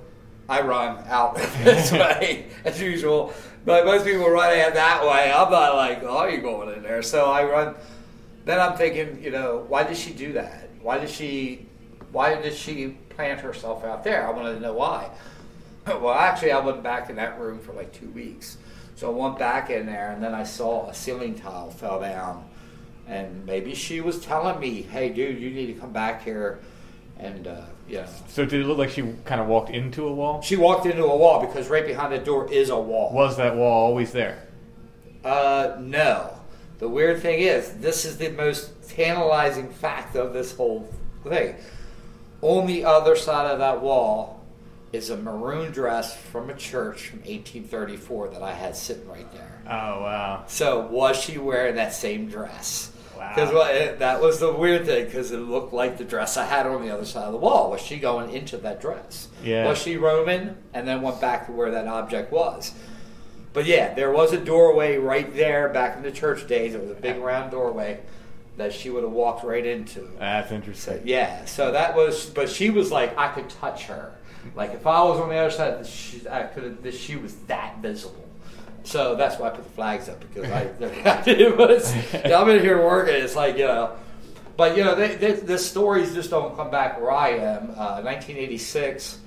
[0.49, 3.33] I run out this way as usual.
[3.65, 5.31] But most people run out that way.
[5.31, 7.03] I'm not like, oh, you going in there?
[7.03, 7.75] So I run.
[8.45, 10.71] Then I'm thinking, you know, why did she do that?
[10.81, 11.67] Why did she?
[12.13, 14.27] Why did she plant herself out there?
[14.27, 15.11] I wanted to know why.
[15.87, 18.59] Well, actually, I went back in that room for like two weeks.
[18.99, 22.45] So I went back in there, and then I saw a ceiling tile fell down,
[23.07, 26.59] and maybe she was telling me, "Hey, dude, you need to come back here."
[27.17, 30.13] And uh, you know, So did it look like she kind of walked into a
[30.13, 30.43] wall?
[30.43, 33.13] she walked into a wall because right behind the door is a wall.
[33.13, 34.49] Was that wall always there?
[35.25, 36.33] Uh, no.
[36.81, 40.89] The weird thing is, this is the most tantalizing fact of this whole
[41.23, 41.55] thing.
[42.43, 44.38] On the other side of that wall
[44.93, 49.63] is a maroon dress from a church from 1834 that I had sitting right there.
[49.67, 49.71] Oh
[50.03, 50.45] wow.
[50.47, 52.93] So was she wearing that same dress?
[53.17, 53.33] Wow.
[53.35, 56.83] Because that was the weird thing because it looked like the dress I had on
[56.83, 57.71] the other side of the wall.
[57.71, 59.29] Was she going into that dress?
[59.43, 59.69] Yeah.
[59.69, 62.73] Was she Roman and then went back to where that object was?
[63.53, 66.75] But yeah, there was a doorway right there back in the church days.
[66.75, 68.01] It was a big round doorway
[68.57, 70.09] that she would have walked right into.
[70.19, 71.01] That's interesting.
[71.05, 74.13] Yeah, so that was, but she was like, I could touch her.
[74.55, 76.83] Like if I was on the other side, she, I could have.
[76.83, 78.25] This she was that visible.
[78.85, 80.65] So that's why I put the flags up because I,
[81.57, 81.93] was.
[82.25, 83.15] I'm in here working.
[83.15, 83.97] It's like you know,
[84.57, 87.71] but you know, they, they, the stories just don't come back where I am.
[87.71, 89.21] Uh, 1986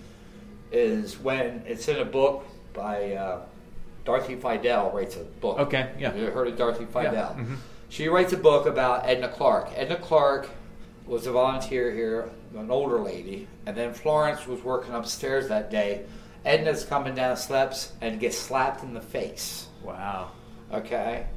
[0.72, 3.42] is when it's in a book by uh,
[4.06, 5.60] Dorothy Fiedel writes a book.
[5.60, 6.14] Okay, yeah.
[6.16, 7.14] You heard of Dorothy Fiedel?
[7.14, 7.58] Yeah, mhm.
[7.90, 9.70] She writes a book about Edna Clark.
[9.76, 10.50] Edna Clark
[11.06, 16.06] was a volunteer here, an older lady, and then Florence was working upstairs that day.
[16.44, 19.68] Edna's coming down steps and gets slapped in the face.
[19.84, 20.32] Wow.
[20.72, 21.28] Okay.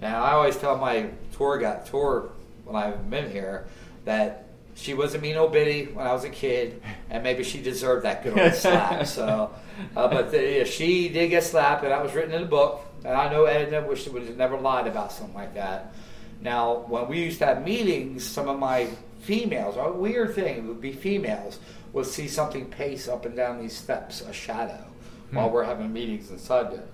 [0.00, 2.30] Now I always tell my tour guide tour
[2.64, 3.66] when I've been here
[4.04, 7.62] that she was a mean old biddy when I was a kid, and maybe she
[7.62, 9.06] deserved that good old slap.
[9.06, 9.54] So,
[9.96, 12.84] uh, but the, she did get slapped, and that was written in the book.
[13.04, 15.94] And I know Edna wish she would have never lied about something like that.
[16.40, 18.88] Now, when we used to have meetings, some of my
[19.24, 21.58] females, a weird thing, it would be females,
[21.92, 24.84] would see something pace up and down these steps, a shadow,
[25.30, 26.84] while we're having meetings inside there.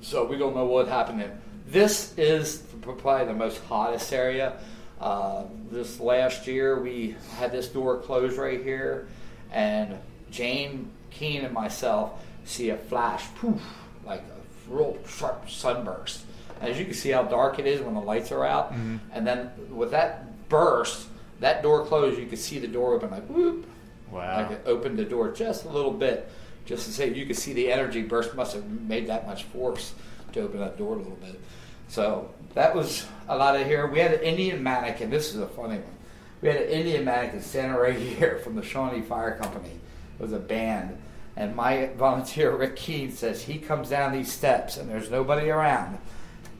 [0.00, 1.38] So we don't know what happened there.
[1.68, 4.58] This is probably the most hottest area.
[5.00, 9.08] Uh, this last year, we had this door closed right here,
[9.50, 9.96] and
[10.30, 13.62] Jane Keene and myself see a flash, poof,
[14.04, 16.24] like a real sharp sunburst.
[16.60, 18.72] As you can see how dark it is when the lights are out,
[19.12, 21.08] and then with that burst,
[21.42, 23.66] that door closed, you could see the door open like whoop,
[24.10, 24.42] Wow.
[24.42, 26.30] like it opened the door just a little bit,
[26.64, 29.94] just to say you could see the energy burst must have made that much force
[30.32, 31.40] to open that door a little bit.
[31.88, 33.86] So that was a lot of here.
[33.86, 35.10] We had an Indian mannequin.
[35.10, 35.94] This is a funny one.
[36.40, 39.78] We had an Indian mannequin standing right here from the Shawnee Fire Company.
[40.18, 40.96] It was a band.
[41.36, 45.98] And my volunteer, Rick Keene, says he comes down these steps and there's nobody around.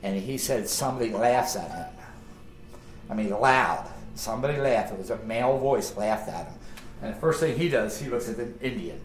[0.03, 1.87] And he said somebody laughs at him.
[3.11, 3.89] I mean, loud.
[4.14, 4.92] Somebody laughed.
[4.92, 6.54] It was a male voice laughed at him.
[7.02, 9.00] And the first thing he does, he looks at the Indian.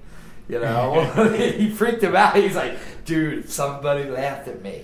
[0.47, 1.01] You know,
[1.37, 2.35] he freaked him out.
[2.35, 4.83] He's like, dude, somebody laughed at me.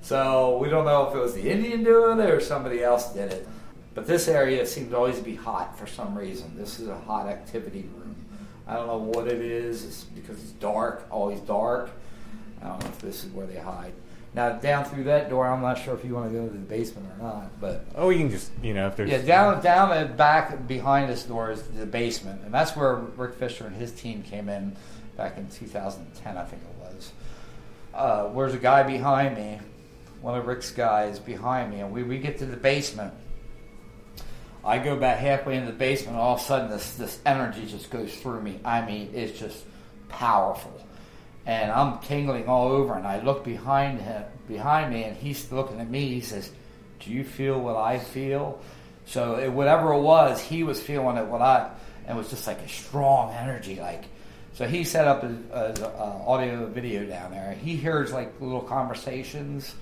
[0.00, 3.32] So we don't know if it was the Indian doing it or somebody else did
[3.32, 3.48] it.
[3.94, 6.56] But this area seems to always be hot for some reason.
[6.56, 8.16] This is a hot activity room.
[8.66, 9.84] I don't know what it is.
[9.84, 11.90] It's because it's dark, always dark.
[12.62, 13.92] I don't know if this is where they hide.
[14.34, 16.58] Now, down through that door, I'm not sure if you want to go to the
[16.58, 19.92] basement or not, but Oh, you can just you know if there's yeah, down down
[19.92, 23.92] and back behind this door is the basement, and that's where Rick Fisher and his
[23.92, 24.74] team came in
[25.16, 27.12] back in 2010, I think it was.
[27.92, 29.60] Uh, where's a guy behind me?
[30.22, 33.12] One of Rick's guys behind me, and we, we get to the basement.
[34.64, 37.66] I go back halfway into the basement, and all of a sudden this this energy
[37.66, 38.60] just goes through me.
[38.64, 39.64] I mean, it's just
[40.08, 40.72] powerful,
[41.46, 42.94] and I'm tingling all over.
[42.94, 46.08] And I look behind him, behind me, and he's looking at me.
[46.08, 46.50] He says,
[47.00, 48.60] "Do you feel what I feel?"
[49.06, 51.26] So it, whatever it was, he was feeling it.
[51.26, 51.70] What I
[52.06, 54.04] and it was just like a strong energy, like.
[54.54, 57.52] So he set up his, his uh, audio video down there.
[57.52, 59.74] He hears like little conversations,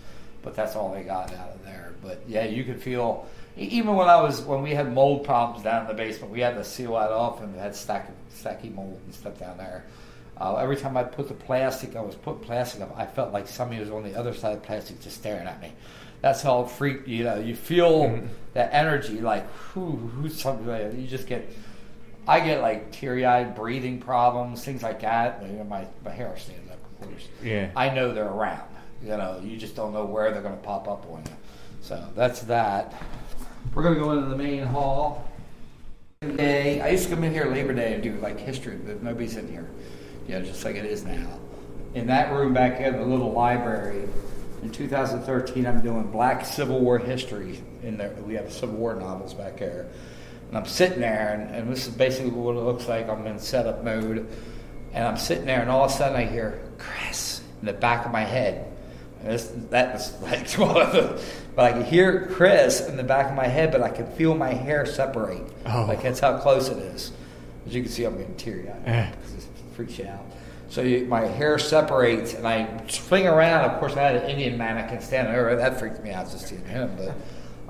[0.43, 1.95] but that's all they got out of there.
[2.01, 5.83] But yeah, you could feel even when I was when we had mold problems down
[5.83, 9.15] in the basement, we had to seal that off and had stack stacky mold and
[9.15, 9.85] stuff down there.
[10.41, 12.97] Uh, every time I put the plastic, I was putting plastic up.
[12.97, 15.61] I felt like somebody was on the other side of the plastic just staring at
[15.61, 15.73] me.
[16.23, 17.39] That's how freak you know.
[17.39, 18.21] You feel
[18.55, 20.97] that energy, like who who's somebody.
[20.97, 21.49] You just get.
[22.29, 25.43] I get like teary eyed, breathing problems, things like that.
[25.43, 27.29] You know, my my hair stands up, of course.
[27.43, 27.71] Yeah.
[27.75, 28.69] I know they're around.
[29.03, 31.33] You know, you just don't know where they're going to pop up on you.
[31.81, 32.95] So that's that.
[33.75, 35.27] We're going to go into the main hall.
[36.21, 39.37] Day, I used to come in here Labor Day and do like history, but nobody's
[39.37, 39.67] in here.
[40.29, 41.39] Yeah, just like it is now.
[41.95, 44.09] In that room back here, the little library,
[44.63, 47.63] in 2013, I'm doing Black Civil War history.
[47.83, 49.89] In there, we have Civil War novels back there,
[50.49, 53.09] and I'm sitting there, and, and this is basically what it looks like.
[53.09, 54.29] I'm in setup mode,
[54.93, 58.05] and I'm sitting there, and all of a sudden I hear Chris in the back
[58.05, 58.71] of my head.
[59.23, 61.23] And this, that was like one of the,
[61.57, 64.35] but I could hear Chris in the back of my head, but I could feel
[64.35, 65.43] my hair separate.
[65.67, 65.87] Oh.
[65.87, 67.13] Like that's how close it is.
[67.67, 68.83] As you can see, I'm getting teary eyed.
[68.87, 69.13] Eh.
[69.81, 70.27] Freaks you out.
[70.69, 73.65] So you, my hair separates, and I swing around.
[73.71, 75.57] Of course, I had an Indian mannequin standing there.
[75.57, 76.95] That freaked me out just seeing him.
[76.99, 77.15] But,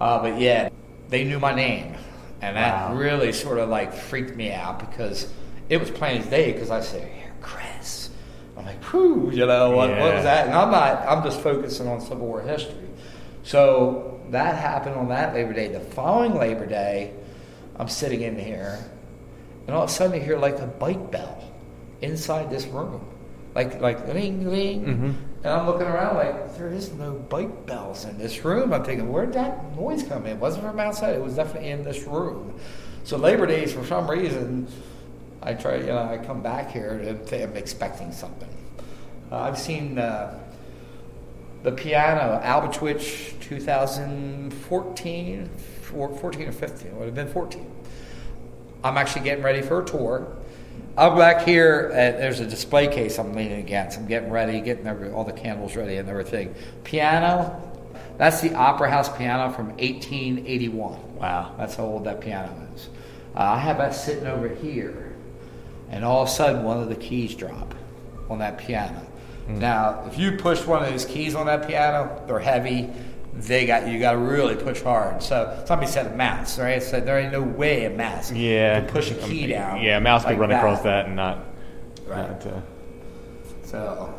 [0.00, 0.70] uh, but yeah,
[1.08, 1.94] they knew my name,
[2.42, 2.96] and that Wow.
[2.96, 5.32] really sort of like freaked me out because
[5.68, 6.50] it was plain as day.
[6.50, 8.10] Because I said, "Here, Chris."
[8.56, 10.46] I'm like, whew, you know, what, what was that?
[10.46, 12.88] And I'm not, I'm just focusing on Civil War history.
[13.44, 15.68] So that happened on that Labor Day.
[15.68, 17.14] The following Labor Day,
[17.76, 18.84] I'm sitting in here,
[19.68, 21.46] and all of a sudden I hear like a bike bell
[22.02, 23.00] inside this room.
[23.54, 24.84] Like, like, ling, ling.
[24.84, 25.14] Mhm.
[25.42, 28.72] And I'm looking around like, there is no bike bells in this room.
[28.72, 30.36] I'm thinking, where'd that noise come in?
[30.36, 32.54] It wasn't from outside, it was definitely in this room.
[33.04, 34.68] So Labor Days, for some reason,
[35.42, 38.48] I try, you know, I come back here and I'm expecting something.
[39.32, 40.38] Uh, I've seen uh,
[41.62, 45.50] the piano, Albatwitch 2014,
[45.82, 47.66] 14 or 15, it would have been 14.
[48.84, 50.26] I'm actually getting ready for a tour.
[50.96, 53.96] I'm back here, and there's a display case I'm leaning against.
[53.96, 56.54] I'm getting ready, getting every, all the candles ready and everything.
[56.82, 57.62] Piano,
[58.18, 61.16] that's the Opera House piano from 1881.
[61.16, 61.54] Wow.
[61.56, 62.88] That's how old that piano is.
[63.36, 65.14] Uh, I have that sitting over here,
[65.90, 67.74] and all of a sudden, one of the keys drop
[68.28, 69.06] on that piano.
[69.48, 72.90] Now, if you push one of those keys on that piano, they're heavy.
[73.40, 75.22] They got you got to really push hard.
[75.22, 76.82] So somebody said a mouse, right?
[76.82, 78.80] So there ain't no way a mouse Yeah.
[78.80, 79.80] can push a key down.
[79.80, 80.58] Yeah, a mouse like could run that.
[80.58, 81.46] across that and not.
[82.06, 82.28] Right.
[82.28, 82.60] not, uh,
[83.64, 84.12] So,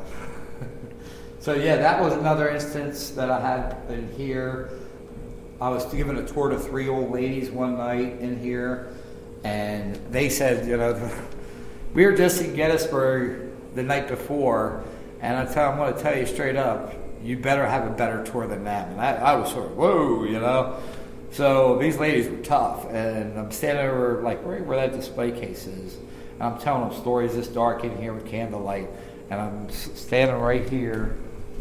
[1.39, 4.69] so yeah, that was another instance that I had in here.
[5.59, 8.87] I was given a tour to three old ladies one night in here,
[9.43, 10.97] and they said, you know,
[11.93, 14.83] we were just in Gettysburg the night before,
[15.21, 18.23] and I tell, I'm going to tell you straight up, you better have a better
[18.23, 18.91] tour than them.
[18.91, 20.77] And I, I was sort of, whoa, you know.
[21.31, 25.65] So these ladies were tough, and I'm standing over like right where that display case
[25.65, 28.89] is, and I'm telling them stories this dark in here with candlelight,
[29.29, 31.17] and I'm standing right here,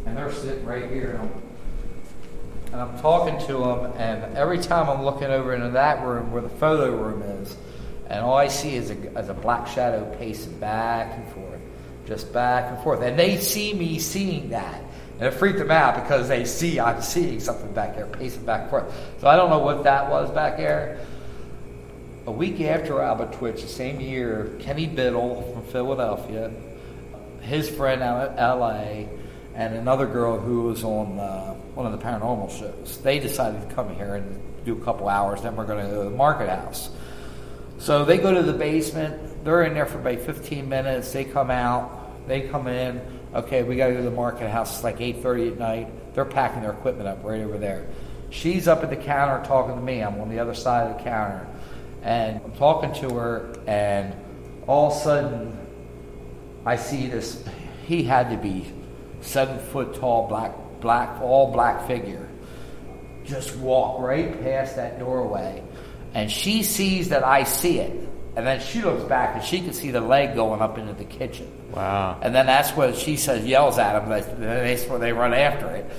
[0.07, 1.43] and they're sitting right here, and I'm,
[2.73, 6.43] and I'm talking to them, and every time I'm looking over into that room where
[6.43, 7.57] the photo room is,
[8.09, 11.61] and all I see is a, is a black shadow pacing back and forth,
[12.07, 14.83] just back and forth, and they see me seeing that.
[15.21, 18.63] And it freaked them out because they see I'm seeing something back there, pacing back
[18.63, 18.95] and forth.
[19.21, 20.99] So I don't know what that was back there.
[22.27, 26.51] A week after Albatwitch, the same year, Kenny Biddle from Philadelphia,
[27.43, 29.09] his friend out at LA,
[29.55, 32.99] and another girl who was on uh, one of the paranormal shows.
[33.03, 35.43] They decided to come here and do a couple hours.
[35.43, 36.89] Then we're going to go to the market house.
[37.79, 39.45] So they go to the basement.
[39.45, 41.13] They're in there for about 15 minutes.
[41.13, 42.27] They come out.
[42.27, 43.20] They come in.
[43.33, 44.75] Okay, we got to go to the market house.
[44.75, 46.15] It's like 8:30 at night.
[46.15, 47.87] They're packing their equipment up right over there.
[48.31, 50.01] She's up at the counter talking to me.
[50.01, 51.47] I'm on the other side of the counter,
[52.03, 53.55] and I'm talking to her.
[53.69, 54.15] And
[54.67, 55.59] all of a sudden,
[56.67, 57.45] I see this.
[57.87, 58.73] He had to be
[59.21, 62.29] seven foot tall, black, black, all black figure.
[63.25, 65.63] Just walk right past that doorway,
[66.15, 69.73] and she sees that I see it, and then she looks back and she can
[69.73, 71.60] see the leg going up into the kitchen.
[71.73, 72.19] Wow.
[72.23, 74.09] And then that's what she says, yells at him.
[74.09, 75.91] That's, that's where they run after it.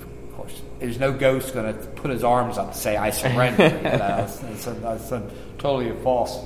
[0.00, 3.64] Of course, there's no ghost going to put his arms up and say, "I surrender."
[3.64, 6.44] you know, it's, it's, a, it's a totally false.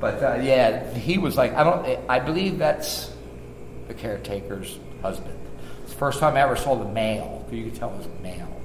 [0.00, 2.00] But uh, yeah, he was like, I don't.
[2.08, 3.10] I believe that's
[3.88, 5.38] the caretaker's husband.
[5.82, 7.46] It's the first time I ever saw the male.
[7.50, 8.60] You could tell it was a male.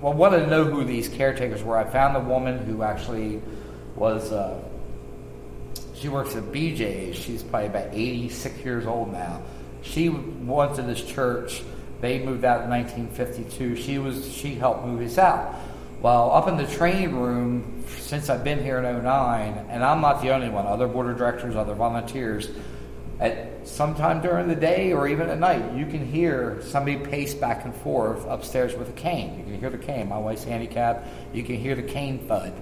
[0.00, 1.78] Well, I wanted to know who these caretakers were.
[1.78, 3.40] I found the woman who actually
[3.94, 4.32] was.
[4.32, 4.62] Uh,
[6.04, 7.16] she works at BJ's.
[7.16, 9.40] She's probably about 86 years old now.
[9.80, 11.62] She went to this church.
[12.02, 13.76] They moved out in 1952.
[13.76, 15.54] She was she helped move us out.
[16.02, 20.20] Well, up in the training room, since I've been here in 09, and I'm not
[20.20, 22.50] the only one, other board of directors, other volunteers,
[23.18, 27.64] at sometime during the day or even at night, you can hear somebody pace back
[27.64, 29.38] and forth upstairs with a cane.
[29.38, 30.10] You can hear the cane.
[30.10, 31.08] My wife's handicapped.
[31.32, 32.52] You can hear the cane thud,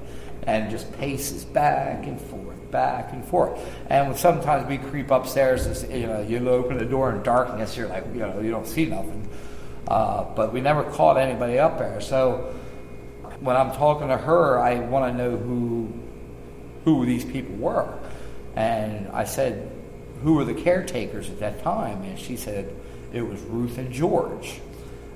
[0.47, 2.42] and just paces back and forth,
[2.73, 3.61] back and forth.
[3.89, 5.67] And sometimes we creep upstairs.
[5.69, 7.77] As, you know, you open the door in darkness.
[7.77, 9.29] You're like, you know, you don't see nothing.
[9.87, 12.01] Uh, but we never caught anybody up there.
[12.01, 12.55] So
[13.39, 15.93] when I'm talking to her, I want to know who
[16.85, 17.97] who these people were.
[18.57, 19.71] And I said,
[20.23, 22.03] who were the caretakers at that time?
[22.03, 22.75] And she said,
[23.13, 24.61] it was Ruth and George.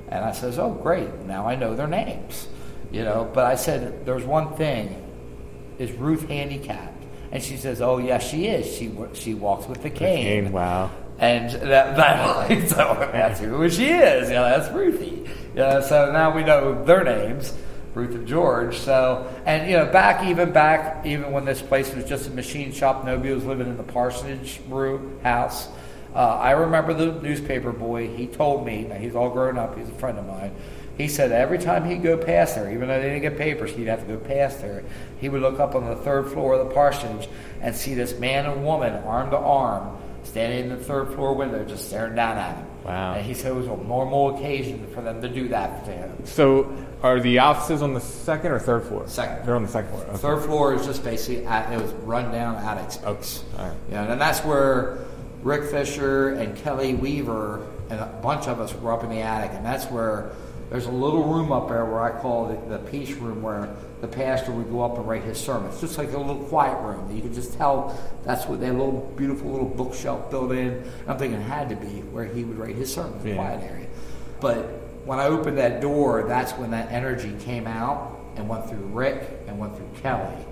[0.08, 1.12] And I says, oh, great.
[1.26, 2.48] Now I know their names.
[2.92, 5.02] You know, but I said, there's one thing.
[5.78, 6.95] Is Ruth handicapped?
[7.32, 8.66] And she says, oh, yes, she is.
[8.76, 10.44] She, she walks with the cane.
[10.44, 10.90] Cane, wow.
[11.18, 14.28] And that, that so that's who she is.
[14.28, 15.28] You know, that's Ruthie.
[15.54, 17.54] Know, so now we know their names,
[17.94, 18.76] Ruth and George.
[18.76, 22.72] So, and you know, back even back even when this place was just a machine
[22.72, 25.68] shop, nobody was living in the parsonage room house.
[26.14, 28.08] Uh, I remember the newspaper boy.
[28.14, 28.82] He told me.
[28.82, 29.78] Now he's all grown up.
[29.78, 30.54] He's a friend of mine.
[30.96, 33.86] He said every time he'd go past there, even though they didn't get papers, he'd
[33.86, 34.82] have to go past there.
[35.20, 37.28] He would look up on the third floor of the parsonage
[37.60, 41.64] and see this man and woman, arm to arm, standing in the third floor window,
[41.64, 42.66] just staring down at him.
[42.84, 43.14] Wow.
[43.14, 46.12] And he said it was a normal occasion for them to do that to him.
[46.24, 49.06] So, are the offices on the second or third floor?
[49.06, 49.44] Second.
[49.44, 50.04] They're on the second floor.
[50.04, 50.16] Okay.
[50.16, 53.44] Third floor is just basically at, it was run down attic space.
[53.58, 53.76] All right.
[53.90, 54.98] Yeah, and that's where
[55.42, 59.52] Rick Fisher and Kelly Weaver and a bunch of us were up in the attic,
[59.52, 60.32] and that's where
[60.70, 64.08] there's a little room up there where I call it the peace room, where the
[64.08, 67.14] pastor would go up and write his sermons, just like a little quiet room.
[67.14, 70.82] You could just tell that's what that little beautiful little bookshelf built in.
[71.06, 73.36] I'm thinking it had to be where he would write his sermons, Yeah.
[73.36, 73.86] quiet area.
[74.40, 74.66] But
[75.04, 79.22] when I opened that door, that's when that energy came out and went through Rick
[79.46, 80.44] and went through Kelly.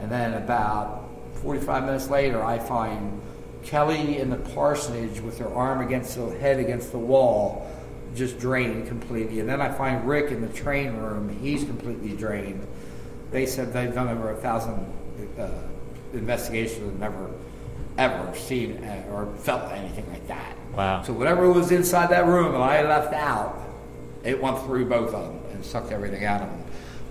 [0.00, 3.20] And then about 45 minutes later, I find
[3.62, 7.66] Kelly in the parsonage with her arm against the head against the wall,
[8.14, 9.40] just drained completely.
[9.40, 11.28] And then I find Rick in the train room.
[11.40, 12.66] He's completely drained.
[13.30, 14.86] They said they've done over a thousand
[15.38, 15.48] uh,
[16.12, 17.30] investigations and never,
[17.98, 20.56] ever seen uh, or felt anything like that.
[20.72, 21.02] Wow.
[21.02, 23.60] So whatever was inside that room and I left out,
[24.24, 26.64] it went through both of them and sucked everything out of them.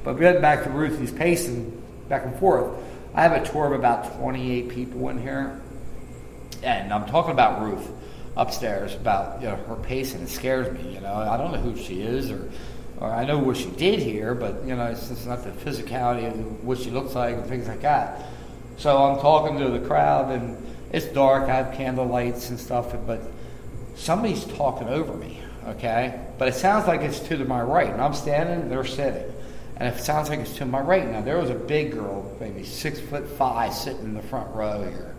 [0.03, 2.71] But getting back to Ruthie's pacing back and forth,
[3.13, 5.61] I have a tour of about 28 people in here,
[6.63, 7.87] and I'm talking about Ruth
[8.35, 10.21] upstairs about you know her pacing.
[10.21, 10.93] It scares me.
[10.93, 12.49] You know, I don't know who she is or.
[12.99, 16.27] Or I know what she did here, but you know, it's just not the physicality
[16.27, 18.21] of what she looks like and things like that.
[18.77, 20.55] So I'm talking to the crowd, and
[20.91, 21.49] it's dark.
[21.49, 23.21] I have candle lights and stuff, but
[23.95, 26.19] somebody's talking over me, okay?
[26.37, 29.29] But it sounds like it's to my right, and I'm standing, they're sitting.
[29.77, 31.09] And it sounds like it's to my right.
[31.09, 34.83] Now, there was a big girl, maybe six foot five, sitting in the front row
[34.83, 35.15] here.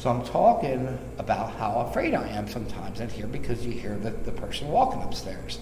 [0.00, 4.08] So I'm talking about how afraid I am sometimes in here because you hear the,
[4.08, 5.58] the person walking upstairs.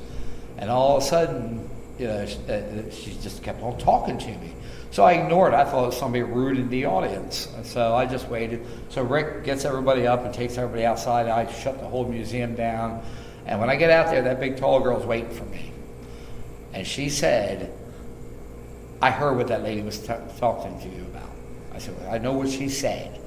[0.58, 1.68] And all of a sudden,
[1.98, 4.54] you know, she, uh, she just kept on talking to me.
[4.92, 5.56] So I ignored it.
[5.56, 7.48] I thought it was somebody rude in the audience.
[7.64, 8.64] So I just waited.
[8.90, 11.26] So Rick gets everybody up and takes everybody outside.
[11.26, 13.02] I shut the whole museum down.
[13.44, 15.72] And when I get out there, that big tall girl's waiting for me.
[16.74, 17.72] And she said,
[19.02, 21.28] I heard what that lady was t- talking to you about.
[21.74, 23.17] I said, well, I know what she said.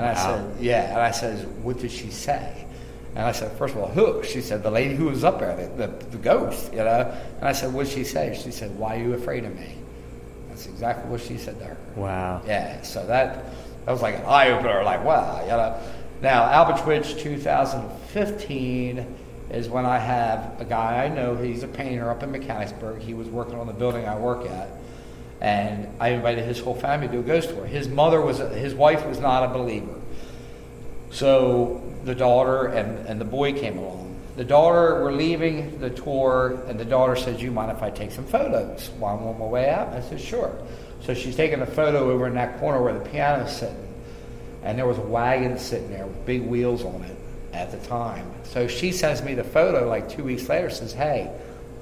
[0.00, 0.90] And I said, yeah.
[0.92, 2.66] And I said, what did she say?
[3.14, 4.22] And I said, first of all, who?
[4.24, 7.14] She said, the lady who was up there, the, the, the ghost, you know.
[7.38, 8.40] And I said, what did she say?
[8.42, 9.76] She said, why are you afraid of me?
[10.48, 11.76] That's exactly what she said to her.
[11.96, 12.40] Wow.
[12.46, 13.44] Yeah, so that
[13.84, 14.82] that was like an eye opener.
[14.84, 15.78] Like, wow, you know.
[16.22, 19.16] Now, Albatwitch 2015
[19.50, 21.36] is when I have a guy I know.
[21.36, 23.00] He's a painter up in Mechanicsburg.
[23.00, 24.68] He was working on the building I work at,
[25.40, 27.66] and I invited his whole family to a ghost tour.
[27.66, 29.94] His mother was, his wife was not a believer,
[31.10, 34.08] so the daughter and, and the boy came along.
[34.36, 38.10] The daughter, we're leaving the tour, and the daughter says, you mind if I take
[38.10, 40.56] some photos while I'm on my way out?" I said, "Sure."
[41.02, 43.88] So she's taking a photo over in that corner where the piano's sitting,
[44.62, 47.16] and there was a wagon sitting there with big wheels on it
[47.52, 48.30] at the time.
[48.44, 50.70] So she sends me the photo like two weeks later.
[50.70, 51.30] Says, "Hey,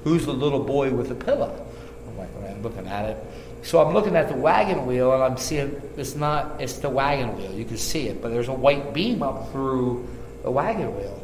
[0.03, 1.65] who's the little boy with the pillow?"
[2.07, 3.17] I'm like, well, I'm looking at it.
[3.61, 7.37] So I'm looking at the wagon wheel, and I'm seeing it's not it's the wagon
[7.37, 7.51] wheel.
[7.51, 10.07] You can see it, but there's a white beam up through
[10.43, 11.21] the wagon wheel.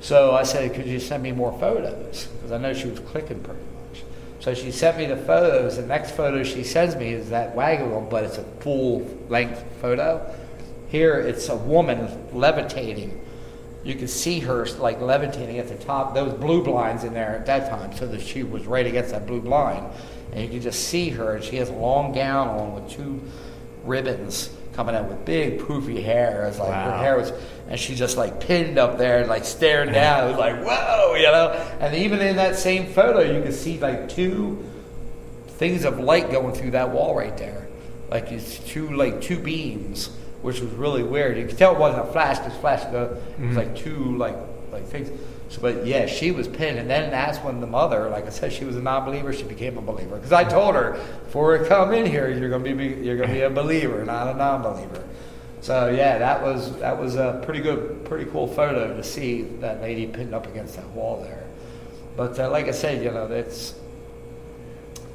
[0.00, 2.26] So I said, could you send me more photos?
[2.26, 4.04] Because I know she was clicking pretty much.
[4.40, 5.76] So she sent me the photos.
[5.76, 9.64] The next photo she sends me is that wagon wheel, but it's a full length
[9.80, 10.34] photo.
[10.88, 13.18] Here it's a woman levitating.
[13.84, 16.14] You can see her like levitating at the top.
[16.14, 19.26] Was blue blinds in there at that time, so that she was right against that
[19.26, 19.86] blue blind,
[20.32, 21.36] and you can just see her.
[21.36, 23.20] And she has a long gown on with two
[23.84, 26.46] ribbons coming out with big poofy hair.
[26.46, 27.32] It's like her hair was,
[27.68, 30.24] and she just like pinned up there, and like staring down.
[30.24, 31.50] It was like whoa, you know.
[31.80, 34.64] And even in that same photo, you can see like two
[35.46, 37.68] things of light going through that wall right there,
[38.10, 40.10] like it's two like two beams,
[40.44, 41.38] which was really weird.
[41.38, 43.16] You could tell it wasn't a flash because flash go.
[43.40, 44.36] It was like two like
[44.70, 45.10] like things.
[45.48, 48.52] So, but yeah, she was pinned, and then that's when the mother, like I said,
[48.52, 49.32] she was a non-believer.
[49.32, 52.74] She became a believer because I told her before we come in here, you're gonna
[52.74, 55.02] be you're gonna be a believer, not a non-believer.
[55.62, 59.80] So yeah, that was that was a pretty good, pretty cool photo to see that
[59.80, 61.44] lady pinned up against that wall there.
[62.18, 63.74] But uh, like I said, you know, it's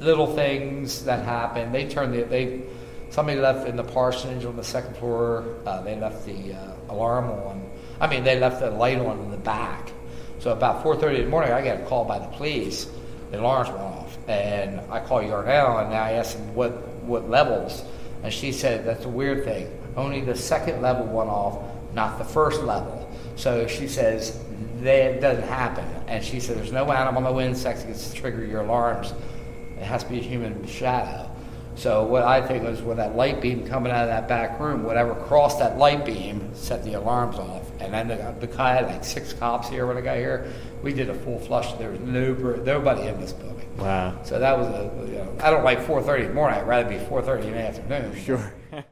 [0.00, 1.70] little things that happen.
[1.70, 2.62] They turn the they
[3.10, 5.44] somebody left in the parsonage on the second floor.
[5.66, 7.70] Uh, they left the uh, alarm on.
[8.00, 9.90] I mean, they left the light on in the back.
[10.38, 12.90] So about 4:30 in the morning, I get a call by the police.
[13.30, 16.72] The alarms went off, and I call Yarnell and I asked them what
[17.04, 17.84] what levels,
[18.22, 19.70] and she said that's a weird thing.
[19.96, 21.62] Only the second level went off,
[21.94, 23.08] not the first level.
[23.36, 24.38] So she says
[24.80, 28.62] that doesn't happen, and she said there's no animal, no insects that to trigger your
[28.62, 29.12] alarms.
[29.76, 31.29] It has to be a human shadow.
[31.80, 34.82] So what I think was when that light beam coming out of that back room,
[34.82, 37.70] whatever crossed that light beam set the alarms off.
[37.80, 40.52] And then the, the guy had like six cops here when I got here.
[40.82, 41.72] We did a full flush.
[41.78, 43.66] There was no, nobody in this building.
[43.78, 44.22] Wow.
[44.24, 46.60] So that was a, you know, I don't like 4.30 in the morning.
[46.60, 48.24] I'd rather be 4.30 in the afternoon.
[48.24, 48.52] Sure.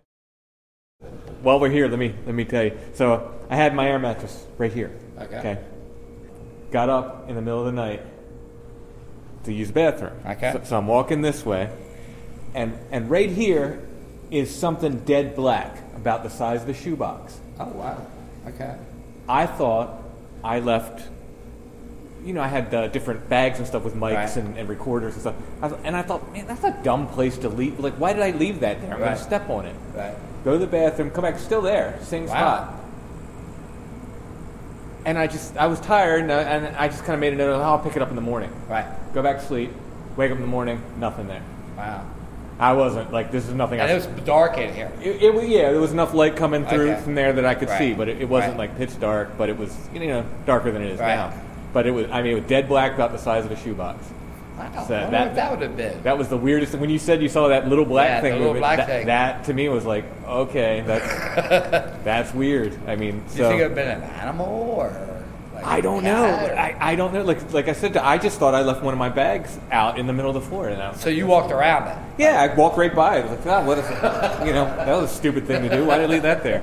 [1.42, 2.78] While we're here, let me let me tell you.
[2.94, 4.98] So I had my air mattress right here.
[5.18, 5.58] Okay.
[6.70, 8.02] Got up in the middle of the night
[9.44, 10.18] to use the bathroom.
[10.24, 10.52] Okay.
[10.52, 11.70] So, so I'm walking this way,
[12.54, 13.80] and and right here
[14.30, 17.38] is something dead black, about the size of the shoebox.
[17.58, 18.06] Oh, wow.
[18.46, 18.76] Okay.
[19.28, 20.02] I thought
[20.44, 21.08] I left.
[22.24, 24.36] You know, I had uh, different bags and stuff with mics Right.
[24.36, 25.34] and, and recorders and stuff.
[25.62, 27.78] I was, and I thought, man, that's a dumb place to leave.
[27.80, 28.92] Like, why did I leave that there?
[28.92, 29.74] I'm going to step on it.
[29.94, 30.14] Right.
[30.44, 32.28] Go to the bathroom, come back, still there, same Wow.
[32.28, 32.74] spot.
[35.06, 37.36] And I just, I was tired, and I, and I just kind of made a
[37.36, 38.50] note of, oh, I'll pick it up in the morning.
[38.68, 38.84] Right.
[39.14, 39.70] Go back to sleep,
[40.16, 41.42] wake up in the morning, nothing there.
[41.76, 42.04] Wow.
[42.60, 43.78] I wasn't like, this is nothing.
[43.78, 44.90] And I, it was dark in here.
[45.00, 47.00] it, it, yeah, there was enough light coming through Okay.
[47.02, 48.70] from there that I could see, but it, it wasn't Right.
[48.70, 51.14] like pitch dark, but it was, you know, darker than it is Right.
[51.14, 51.32] now.
[51.72, 54.04] But it was, I mean, it was dead black, about the size of a shoebox.
[54.58, 54.84] Wow.
[54.88, 56.02] So that- that would have been.
[56.02, 56.80] That was the weirdest thing.
[56.80, 59.06] When you said you saw that little black Yeah, thing, little moving, black that, thing.
[59.06, 61.06] that to me was like, okay, that's
[62.04, 62.76] that's weird.
[62.88, 64.90] I mean, so you think it would have been an animal or?
[65.62, 66.24] Like I don't know.
[66.24, 67.22] or- I, I don't know.
[67.24, 70.06] Like like I said, I just thought I left one of my bags out in
[70.06, 71.98] the middle of the floor, and I so you walked around it.
[72.18, 73.20] yeah, I walked right by it.
[73.20, 74.46] I was like, God, what is it?
[74.46, 75.84] You know, that was a stupid thing to do.
[75.84, 76.62] Why did I leave that there?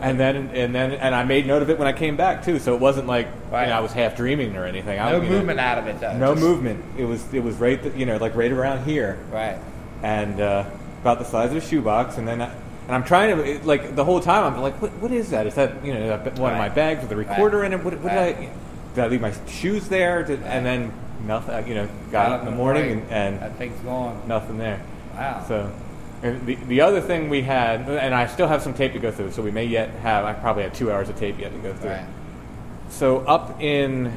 [0.00, 2.60] And then, and then, and I made note of it when I came back too.
[2.60, 3.62] So it wasn't like Right.
[3.64, 5.00] you know, I was half dreaming or anything.
[5.00, 6.16] I, No know, movement out of it though.
[6.16, 6.84] no Just- movement.
[6.96, 9.58] It was, it was right, you know, like right around here, Right.
[10.04, 10.64] and uh,
[11.00, 12.16] about the size of a shoebox.
[12.16, 12.54] And then, I,
[12.86, 15.46] and I'm trying to, like, the whole time I'm like, what, what is that?
[15.46, 17.82] Is that, you know, that one of my bags with a recorder in it?
[17.82, 18.36] What, what Right.
[18.38, 18.52] did I?
[18.94, 20.22] Did I leave my shoes there?
[20.22, 20.92] Did, And then
[21.26, 21.66] nothing.
[21.68, 24.20] You know, got up in the morning and, and that thing's gone.
[24.28, 24.82] nothing there.
[25.14, 25.44] Wow.
[25.48, 25.72] So,
[26.22, 29.10] and the, the other thing we had, and I still have some tape to go
[29.10, 31.58] through, so we may yet have, I probably have two hours of tape yet to
[31.58, 31.90] go through.
[31.90, 32.06] Right.
[32.90, 34.12] So, up in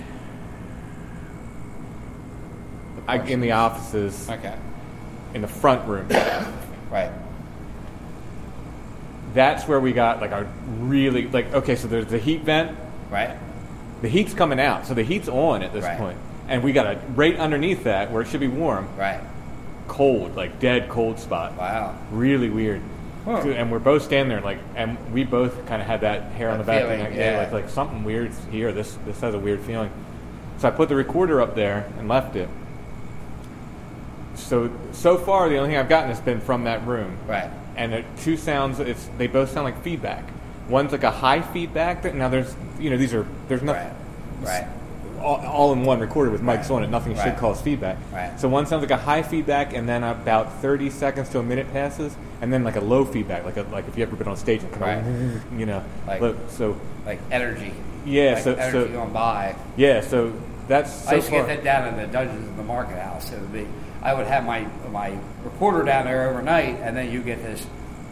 [3.08, 4.56] I, in the offices, Okay.
[5.34, 6.08] in the front room,
[6.92, 7.12] Right.
[9.36, 12.76] That's where we got like a really, like, okay, so there's the heat vent,
[13.12, 13.32] Right.
[14.02, 15.98] the heat's coming out, so the heat's on at this Right.
[15.98, 16.18] point.
[16.48, 19.20] And we got a right underneath that where it should be warm, Right.
[19.88, 21.54] cold, like dead cold spot.
[21.60, 21.94] Wow.
[22.12, 22.82] really weird.
[23.26, 23.38] Huh.
[23.38, 26.60] And we're both standing there, like, and we both kind of had that hair on
[26.60, 27.34] the That back of the feeling, neck.
[27.34, 28.72] Yeah, like, like something weird here.
[28.72, 29.90] This this has a weird feeling.
[30.60, 32.48] So I put the recorder up there and left it.
[34.36, 37.18] So so far, the only thing I've gotten has been from that room.
[37.28, 37.50] Right.
[37.76, 40.24] And the two sounds, it's they both sound like feedback.
[40.70, 42.04] One's like a high feedback.
[42.04, 43.92] That, now there's you know these are there's nothing
[44.42, 44.64] Right.
[44.64, 44.68] Right.
[45.22, 46.90] all, all in one recorded with mics on it.
[46.90, 47.98] Nothing should cause feedback.
[48.12, 48.40] Right.
[48.40, 51.72] So one sounds like a high feedback, and then about thirty seconds to a minute
[51.74, 54.38] passes, and then like a low feedback, like a, like if you ever been on
[54.38, 57.74] stage and kind of, you know, Like- look, so Like energy.
[58.06, 59.56] Yeah, Like so- energy so- going by.
[59.78, 60.34] yeah, so
[60.68, 63.32] that's so I used to get that down in the dungeons in the market house.
[63.32, 63.68] It would be,
[64.06, 67.66] I would have my my recorder down there overnight, and then you get this,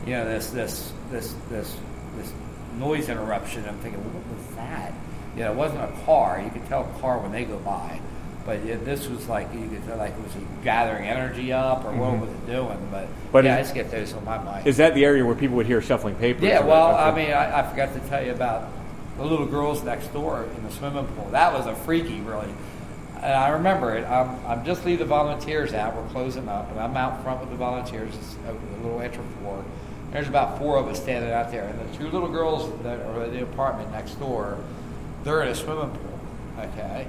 [0.08, 1.76] you know, this this this this
[2.18, 2.34] this
[2.80, 3.64] noise interruption.
[3.70, 4.92] I'm thinking, what was that?
[5.38, 6.42] You know, it wasn't a car.
[6.44, 8.00] You could tell a car when they go by,
[8.44, 11.92] but this was like you could tell like it was it gathering energy up or
[11.92, 12.22] what Mhm.
[12.22, 12.88] was it doing?
[12.92, 14.66] But, But yeah, is- I just get those on my mind.
[14.66, 16.42] Is that the area where people would hear shuffling papers?
[16.42, 16.96] Yeah, well.
[16.96, 18.68] I mean, I, I forgot to tell you about
[19.18, 21.28] the little girls next door in the swimming pool.
[21.32, 22.50] That was a freaky, really.
[23.24, 24.06] And I remember it.
[24.06, 25.96] I'm, I'm just leaving the volunteers out.
[25.96, 28.14] We're closing up, and I'm out front with the volunteers.
[28.14, 28.52] It's the
[28.84, 29.64] little entry floor.
[30.12, 33.24] There's about four of us standing out there, and the two little girls that are
[33.24, 34.58] in the apartment next door,
[35.24, 36.20] they're in a swimming pool.
[36.60, 37.08] Okay,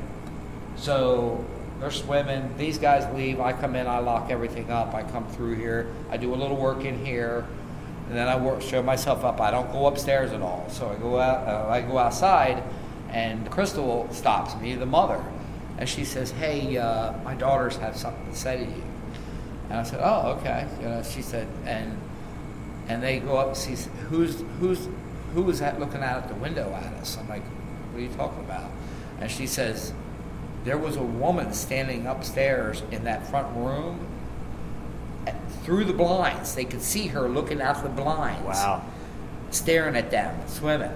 [0.77, 1.45] so
[1.81, 2.57] they're swimming.
[2.57, 3.41] These guys leave.
[3.41, 3.89] I come in.
[3.89, 4.95] I lock everything up.
[4.95, 5.93] I come through here.
[6.11, 7.45] I do a little work in here,
[8.09, 9.41] and then I work, show myself up.
[9.41, 10.65] I don't go upstairs at all.
[10.71, 11.49] So I go out.
[11.49, 12.63] Uh, I go outside,
[13.11, 15.23] And Crystal stops me, the mother,
[15.79, 18.83] and she says, "Hey, uh, my daughters have something to say to you."
[19.71, 21.97] And I said, "Oh, okay." You know, she said, and
[22.89, 23.77] and they go up and see
[24.11, 24.89] who's who's
[25.35, 27.17] who was that looking out at the window at us.
[27.19, 27.43] I'm like,
[27.93, 28.71] "What are you talking about?"
[29.21, 29.93] And she says,
[30.65, 34.01] "There was a woman standing upstairs in that front room."
[35.27, 38.83] at- Through the blinds, they could see her looking out the blinds Wow.
[39.51, 40.93] staring at them swimming.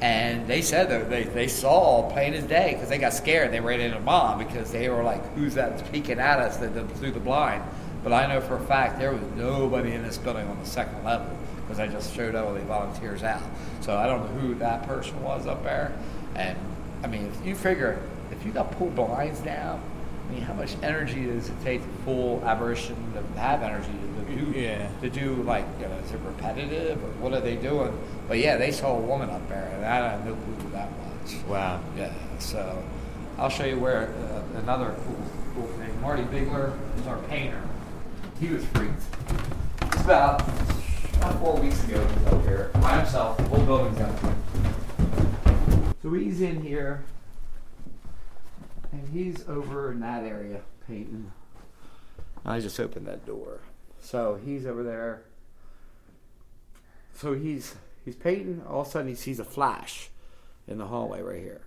[0.00, 3.50] And they said that they, they saw plain as day because they got scared.
[3.50, 7.20] They ran into mom because they were like, "Who's that peeking at us through the
[7.20, 7.62] blind?"
[8.04, 11.02] But I know for a fact there was nobody in this building on the second
[11.02, 13.42] level because I just showed all the volunteers out.
[13.80, 15.92] So I don't know who that person was up there.
[16.34, 16.56] And
[17.02, 17.98] I mean, if you figure
[18.30, 19.80] if you got pull blinds down,
[20.28, 24.15] I mean, how much energy does it take to pull apparition to have energy to
[24.28, 24.88] Yeah.
[25.02, 27.96] To do like, you know, is it repetitive or what are they doing?
[28.28, 30.90] But yeah, they saw a woman up there, and I had no clue who that
[30.90, 31.34] was.
[31.44, 31.80] Wow.
[31.96, 32.12] Yeah.
[32.38, 32.82] So
[33.38, 35.16] I'll show you where uh, another cool,
[35.54, 36.00] cool thing.
[36.00, 37.62] Marty Bigler is our painter.
[38.40, 39.02] He was freaked.
[39.82, 40.42] It's about,
[41.16, 42.04] about four weeks ago.
[42.04, 43.36] He was up here by himself.
[43.38, 44.28] The whole building's empty.
[46.02, 47.04] So he's in here,
[48.92, 51.32] and he's over in that area painting.
[52.44, 53.60] I just opened that door.
[54.00, 55.22] So he's over there.
[57.14, 57.74] So he's
[58.04, 58.62] he's painting.
[58.68, 60.10] All of a sudden, he sees a flash
[60.68, 61.62] in the hallway right here.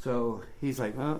[0.00, 1.18] So he's like, "Huh,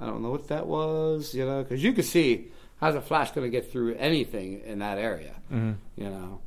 [0.00, 3.32] I don't know what that was," you know, because you could see how's a flash
[3.32, 5.76] going to get through anything in that area, Mhm.
[5.96, 6.40] you know.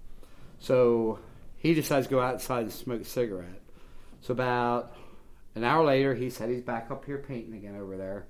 [0.59, 1.19] So
[1.57, 3.61] he decides to go outside and smoke a cigarette.
[4.21, 4.95] So about
[5.55, 8.25] an hour later, he said he's back up here painting again over there,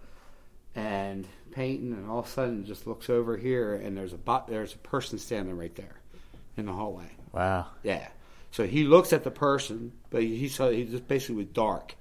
[0.76, 4.74] and painting, and all of a sudden just looks over here, and there's a there's
[4.74, 5.96] a person standing right there
[6.58, 7.10] in the hallway.
[7.32, 7.68] Wow.
[7.84, 8.08] Yeah.
[8.52, 11.96] So he looks at the person, but he saw he just basically was dark,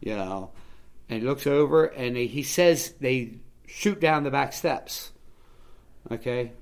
[0.00, 0.50] you know.
[1.08, 5.12] And he looks over and he, he says they shoot down the back steps.
[6.10, 6.52] Okay.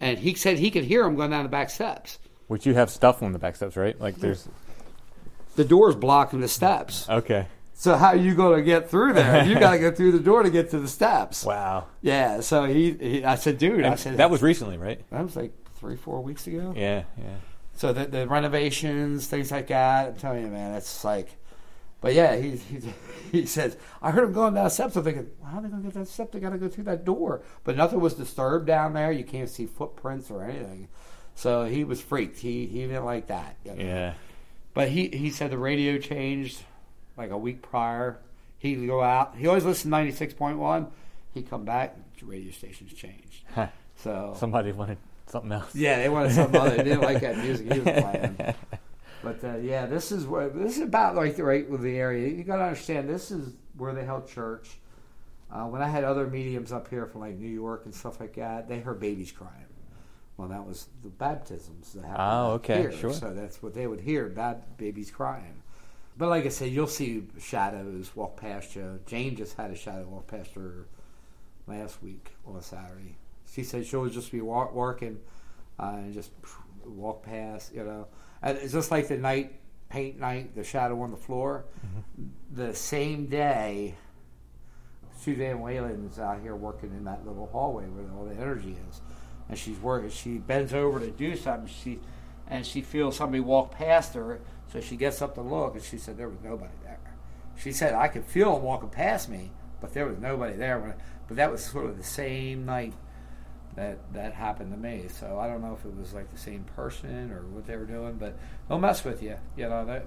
[0.00, 2.18] And he said he could hear him going down the back steps.
[2.46, 3.98] Which you have stuff on the back steps, right?
[4.00, 4.48] Like there's.
[5.56, 7.08] The door's blocking the steps.
[7.08, 7.46] Okay.
[7.78, 9.44] So how are you going to get through there?
[9.46, 11.44] You got to go through the door to get to the steps.
[11.44, 11.86] Wow.
[12.02, 12.40] Yeah.
[12.40, 15.00] So he, he I said, dude, I said that was recently, right?
[15.10, 16.74] that was like three, four weeks ago.
[16.76, 17.36] Yeah, yeah.
[17.74, 20.08] So the, the renovations, things like that.
[20.08, 21.36] I'm telling you, man, it's like.
[22.00, 22.80] But yeah, he he,
[23.32, 24.96] he says, I heard him going down the steps.
[24.96, 26.32] I'm thinking, how are they going to get that step?
[26.32, 27.42] They got to go through that door.
[27.62, 29.12] But nothing was disturbed down there.
[29.12, 30.88] You can't see footprints or anything.
[31.36, 32.40] So he was freaked.
[32.40, 33.54] He he didn't like that.
[33.64, 33.84] you know.
[33.84, 34.14] Yeah.
[34.74, 36.64] But he he said the radio changed
[37.18, 38.18] like a week prior.
[38.58, 39.34] He'd go out.
[39.36, 40.88] He always listened to ninety six point one.
[41.34, 41.96] He'd come back.
[42.18, 43.44] The radio stations changed.
[43.54, 43.68] Huh.
[43.96, 45.74] So Somebody wanted something else.
[45.74, 46.76] yeah, they wanted something other.
[46.76, 48.54] They didn't like that music he was playing.
[49.22, 52.28] But uh, yeah, this is where this is about like the right with the area.
[52.28, 54.70] You got to understand, this is where they held church.
[55.50, 58.34] Uh, when I had other mediums up here from like New York and stuff like
[58.36, 59.64] that, they heard babies crying.
[60.36, 62.92] Well, that was the baptisms that happened Oh, okay, here.
[62.92, 63.12] sure.
[63.12, 65.62] So that's what they would hear: bad babies crying.
[66.18, 68.98] But like I said, you'll see shadows walk past you.
[69.06, 70.88] Jane just had a shadow walk past her
[71.68, 73.16] last week on a Saturday.
[73.50, 75.20] She said she'll just be wa- working
[75.78, 76.32] uh, and just
[76.84, 78.08] walk past, you know.
[78.42, 81.64] And it's just like the night paint night, the shadow on the floor.
[82.52, 83.94] The same day,
[85.20, 89.00] Suzanne Whalen's out here working in that little hallway where all the energy is,
[89.48, 90.10] and she's working.
[90.10, 91.68] She bends over to do something.
[91.68, 92.00] She
[92.48, 94.40] and she feels somebody walk past her,
[94.72, 96.98] so she gets up to look, and she said there was nobody there.
[97.56, 99.50] She said I could feel them walking past me,
[99.80, 100.96] but there was nobody there.
[101.26, 102.94] But that was sort of the same night
[103.76, 105.06] that that happened to me.
[105.08, 107.84] So I don't know if it was like the same person or what they were
[107.84, 108.36] doing, but
[108.68, 109.84] they'll mess with you, you know.
[109.84, 110.06] That,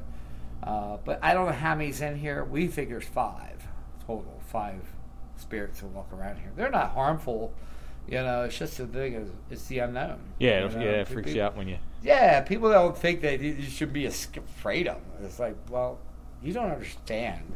[0.63, 2.43] uh, but I don't know how many's in here.
[2.43, 3.67] We figure it's five
[4.05, 4.81] total, five
[5.37, 6.51] spirits that walk around here.
[6.55, 7.53] They're not harmful,
[8.07, 8.43] you know.
[8.43, 10.19] It's just the thing is it's the unknown.
[10.39, 10.83] Yeah, you know?
[10.83, 11.77] yeah, it freaks People- you out when you.
[12.03, 15.25] yeah, people don't think that you should be afraid of them.
[15.25, 15.99] It's like, well,
[16.41, 17.53] you don't understand.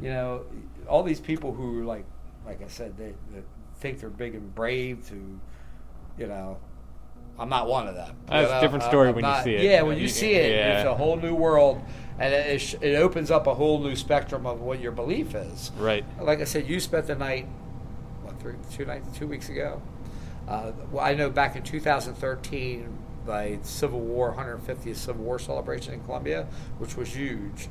[0.00, 0.42] You know,
[0.88, 2.04] all these people who like,
[2.46, 3.42] like I said, they, they
[3.80, 5.06] think they're big and brave.
[5.08, 5.40] To,
[6.18, 6.58] you know,
[7.38, 8.16] I'm not one of them.
[8.26, 9.62] That's you a different story I'm when you see it.
[9.64, 10.78] Yeah, when you you- see it, yeah.
[10.80, 11.82] it's a whole new world,
[12.18, 15.70] and it, it, opens up a whole new spectrum of what your belief is.
[15.78, 16.04] Right.
[16.20, 17.46] Like I said, you spent the night,
[19.14, 19.80] two weeks ago.
[20.48, 26.00] Uh, well, I know back in 2013, the Civil War, 150th Civil War celebration in
[26.04, 26.46] Columbia,
[26.78, 27.68] which was huge.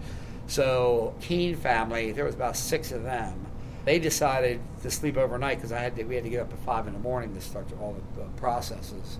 [0.48, 3.46] So Keene family, there was about six of them.
[3.86, 6.60] They decided to sleep overnight because I had to, we had to get up at
[6.60, 9.18] five in the morning to start all the, the processes.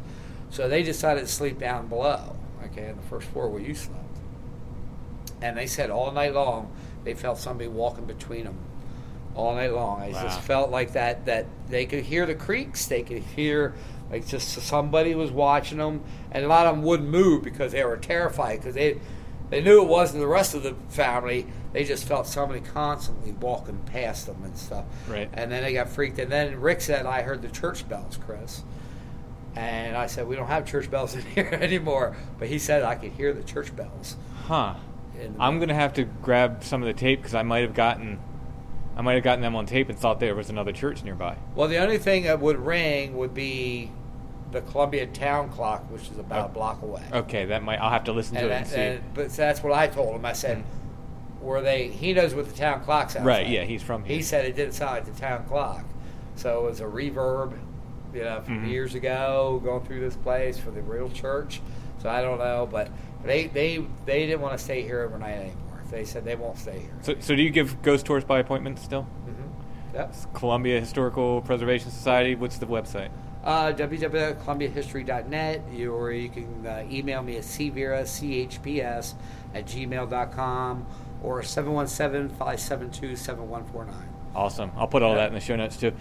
[0.50, 2.36] So they decided to sleep down below,
[2.66, 4.04] okay, on the first floor where you slept.
[5.42, 6.72] and they said all night long
[7.04, 8.58] they felt somebody walking between them
[9.36, 10.02] all night long.
[10.02, 10.24] I Wow.
[10.24, 13.74] just felt like that that they could hear the creaks, they could hear
[14.12, 16.02] like just somebody was watching them,
[16.32, 19.00] and a lot of them wouldn't move because they were terrified because they
[19.50, 21.48] they knew it wasn't the rest of the family.
[21.74, 24.86] They just felt somebody constantly walking past them and stuff.
[25.08, 25.30] Right.
[25.34, 26.18] And then they got freaked.
[26.20, 28.64] And then Rick said, "I heard the church bells, Chris."
[29.56, 32.96] And I said, "We don't have church bells in here anymore." But he said I
[32.96, 34.16] could hear the church bells.
[34.46, 34.76] Huh.
[35.40, 38.20] I'm gonna have to grab some of the tape because I might have gotten,
[39.00, 41.38] I might have gotten them on tape and thought there was another church nearby.
[41.56, 43.92] Well, the only thing that would ring would be
[44.52, 47.04] the Columbia Town Clock, which is about a block away.
[47.14, 47.78] Okay, that might.
[47.78, 48.76] I'll have to listen to and, it and see.
[48.82, 50.26] and- but that's what I told him.
[50.26, 50.66] I said,
[51.40, 53.56] "Were they?" He knows what the town clock sounds Right, like.
[53.56, 54.18] yeah, he's from here.
[54.18, 55.86] He said it didn't sound like the town clock,
[56.36, 57.54] so it was a reverb,
[58.14, 58.70] you know, from Mhm.
[58.70, 61.62] years ago going through this place for the real church.
[62.00, 62.90] So I don't know, but
[63.24, 65.69] they they they didn't want to stay here overnight anymore.
[65.90, 66.92] They said they won't stay here.
[67.02, 69.08] so, so do you give ghost tours by appointment still?
[69.28, 69.96] Mm-hmm.
[69.96, 70.16] Yep.
[70.34, 72.36] Columbia Historical Preservation Society.
[72.36, 73.10] What's the website?
[73.44, 79.14] Uh, www.columbiahistory.net, or you can uh, email me at cvera, chps,
[79.56, 80.86] at gmail.com,
[81.24, 83.94] or 717-572-7149.
[84.36, 84.72] Awesome.
[84.78, 85.94] I'll put all that in the show notes too.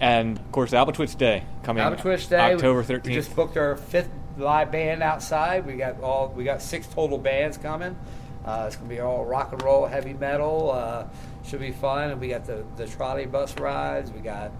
[0.00, 1.82] And of course, Albatwitch Day coming.
[1.82, 3.06] Albatwitch Day, October thirteenth.
[3.06, 5.66] We just booked our fifth live band outside.
[5.66, 7.96] We got all we got six total bands coming.
[8.44, 10.70] Uh, it's gonna be all rock and roll, heavy metal.
[10.72, 11.04] Uh,
[11.44, 12.10] should be fun.
[12.10, 14.10] And we got the the trolley bus rides.
[14.10, 14.50] We got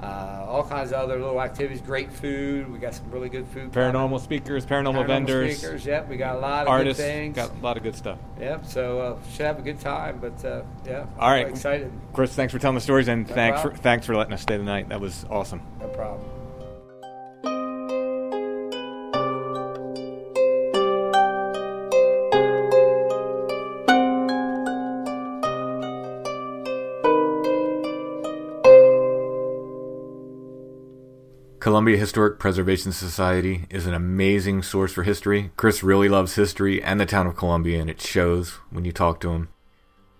[0.00, 1.80] uh, all kinds of other little activities.
[1.80, 2.72] Great food.
[2.72, 3.72] We got some really good food.
[3.72, 3.92] coming.
[3.92, 5.86] Paranormal speakers, paranormal, Paranormal vendors, speakers.
[5.86, 7.02] Yep, we got a lot of artists.
[7.02, 7.36] good things.
[7.36, 8.18] Got a lot of good stuff.
[8.40, 8.66] Yep.
[8.66, 10.18] So uh, should have a good time.
[10.20, 11.92] But uh, yeah, All right, excited.
[12.12, 14.56] Chris, thanks for telling the stories and No thanks for thanks for letting us stay
[14.56, 14.88] the night.
[14.88, 15.62] That was awesome.
[15.80, 16.24] No problem.
[31.78, 35.52] Columbia Historic Preservation Society is an amazing source for history.
[35.56, 39.20] Chris really loves history and the town of Columbia, and it shows when you talk
[39.20, 39.48] to him.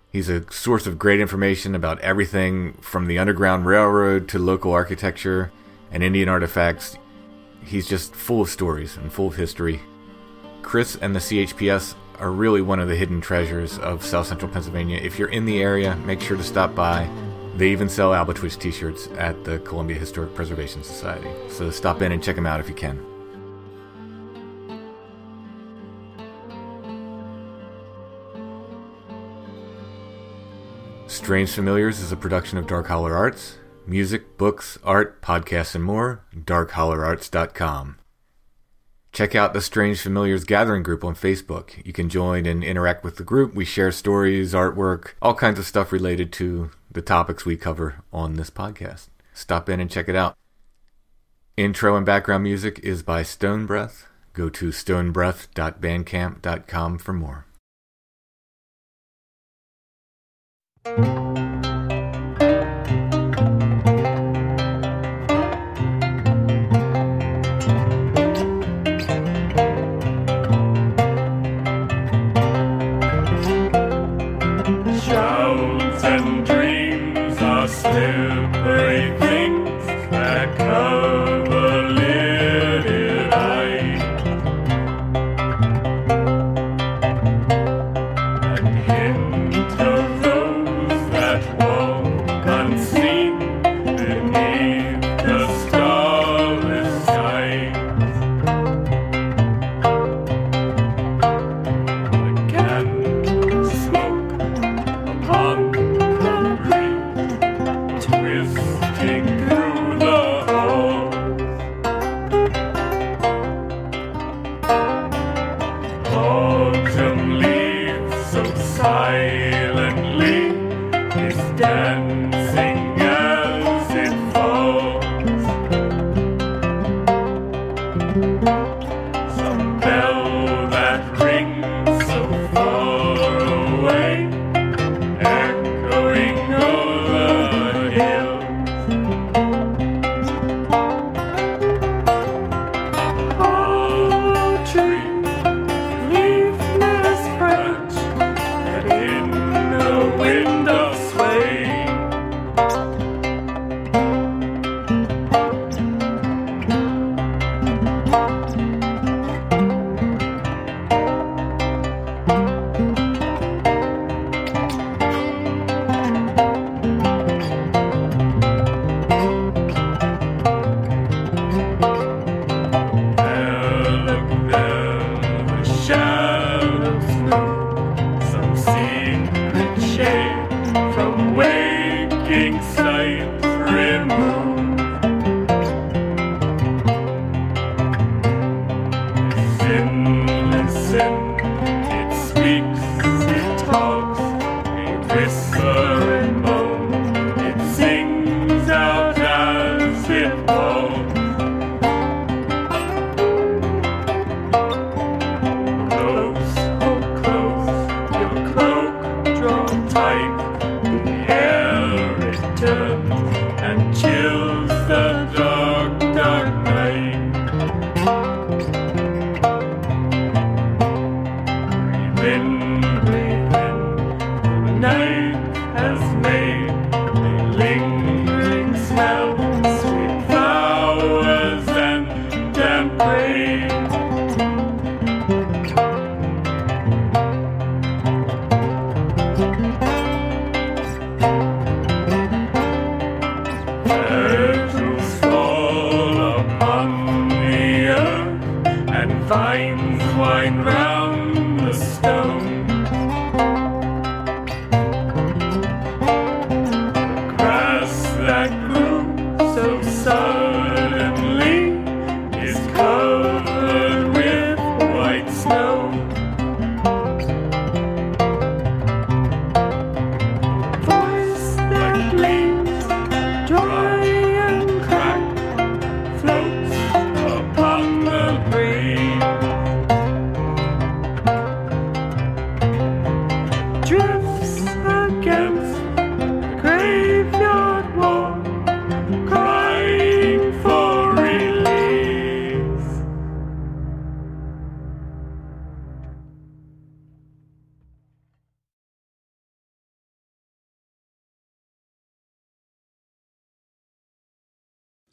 [0.09, 5.51] He's a source of great information about everything from the Underground Railroad to local architecture
[5.91, 6.97] and Indian artifacts.
[7.61, 9.81] He's just full of stories and full of history.
[10.61, 14.97] Chris and the CHPS are really one of the hidden treasures of South Central Pennsylvania.
[15.03, 17.09] If you're in the area, make sure to stop by.
[17.55, 21.29] They even sell Albatwitch t shirts at the Columbia Historic Preservation Society.
[21.49, 23.05] So stop in and check them out if you can.
[31.07, 33.57] Strange Familiars is a production of Dark Holler Arts.
[33.85, 37.98] Music, books, art, podcasts, and more, darkhollerarts.com.
[39.11, 41.83] Check out the Strange Familiars Gathering group on Facebook.
[41.85, 43.55] You can join and interact with the group.
[43.55, 48.35] We share stories, artwork, all kinds of stuff related to the topics we cover on
[48.35, 49.07] this podcast.
[49.33, 50.35] Stop in and check it out.
[51.57, 54.05] Intro and background music is by Stone Breath.
[54.33, 57.45] Go to stonebreath.bandcamp.com for more.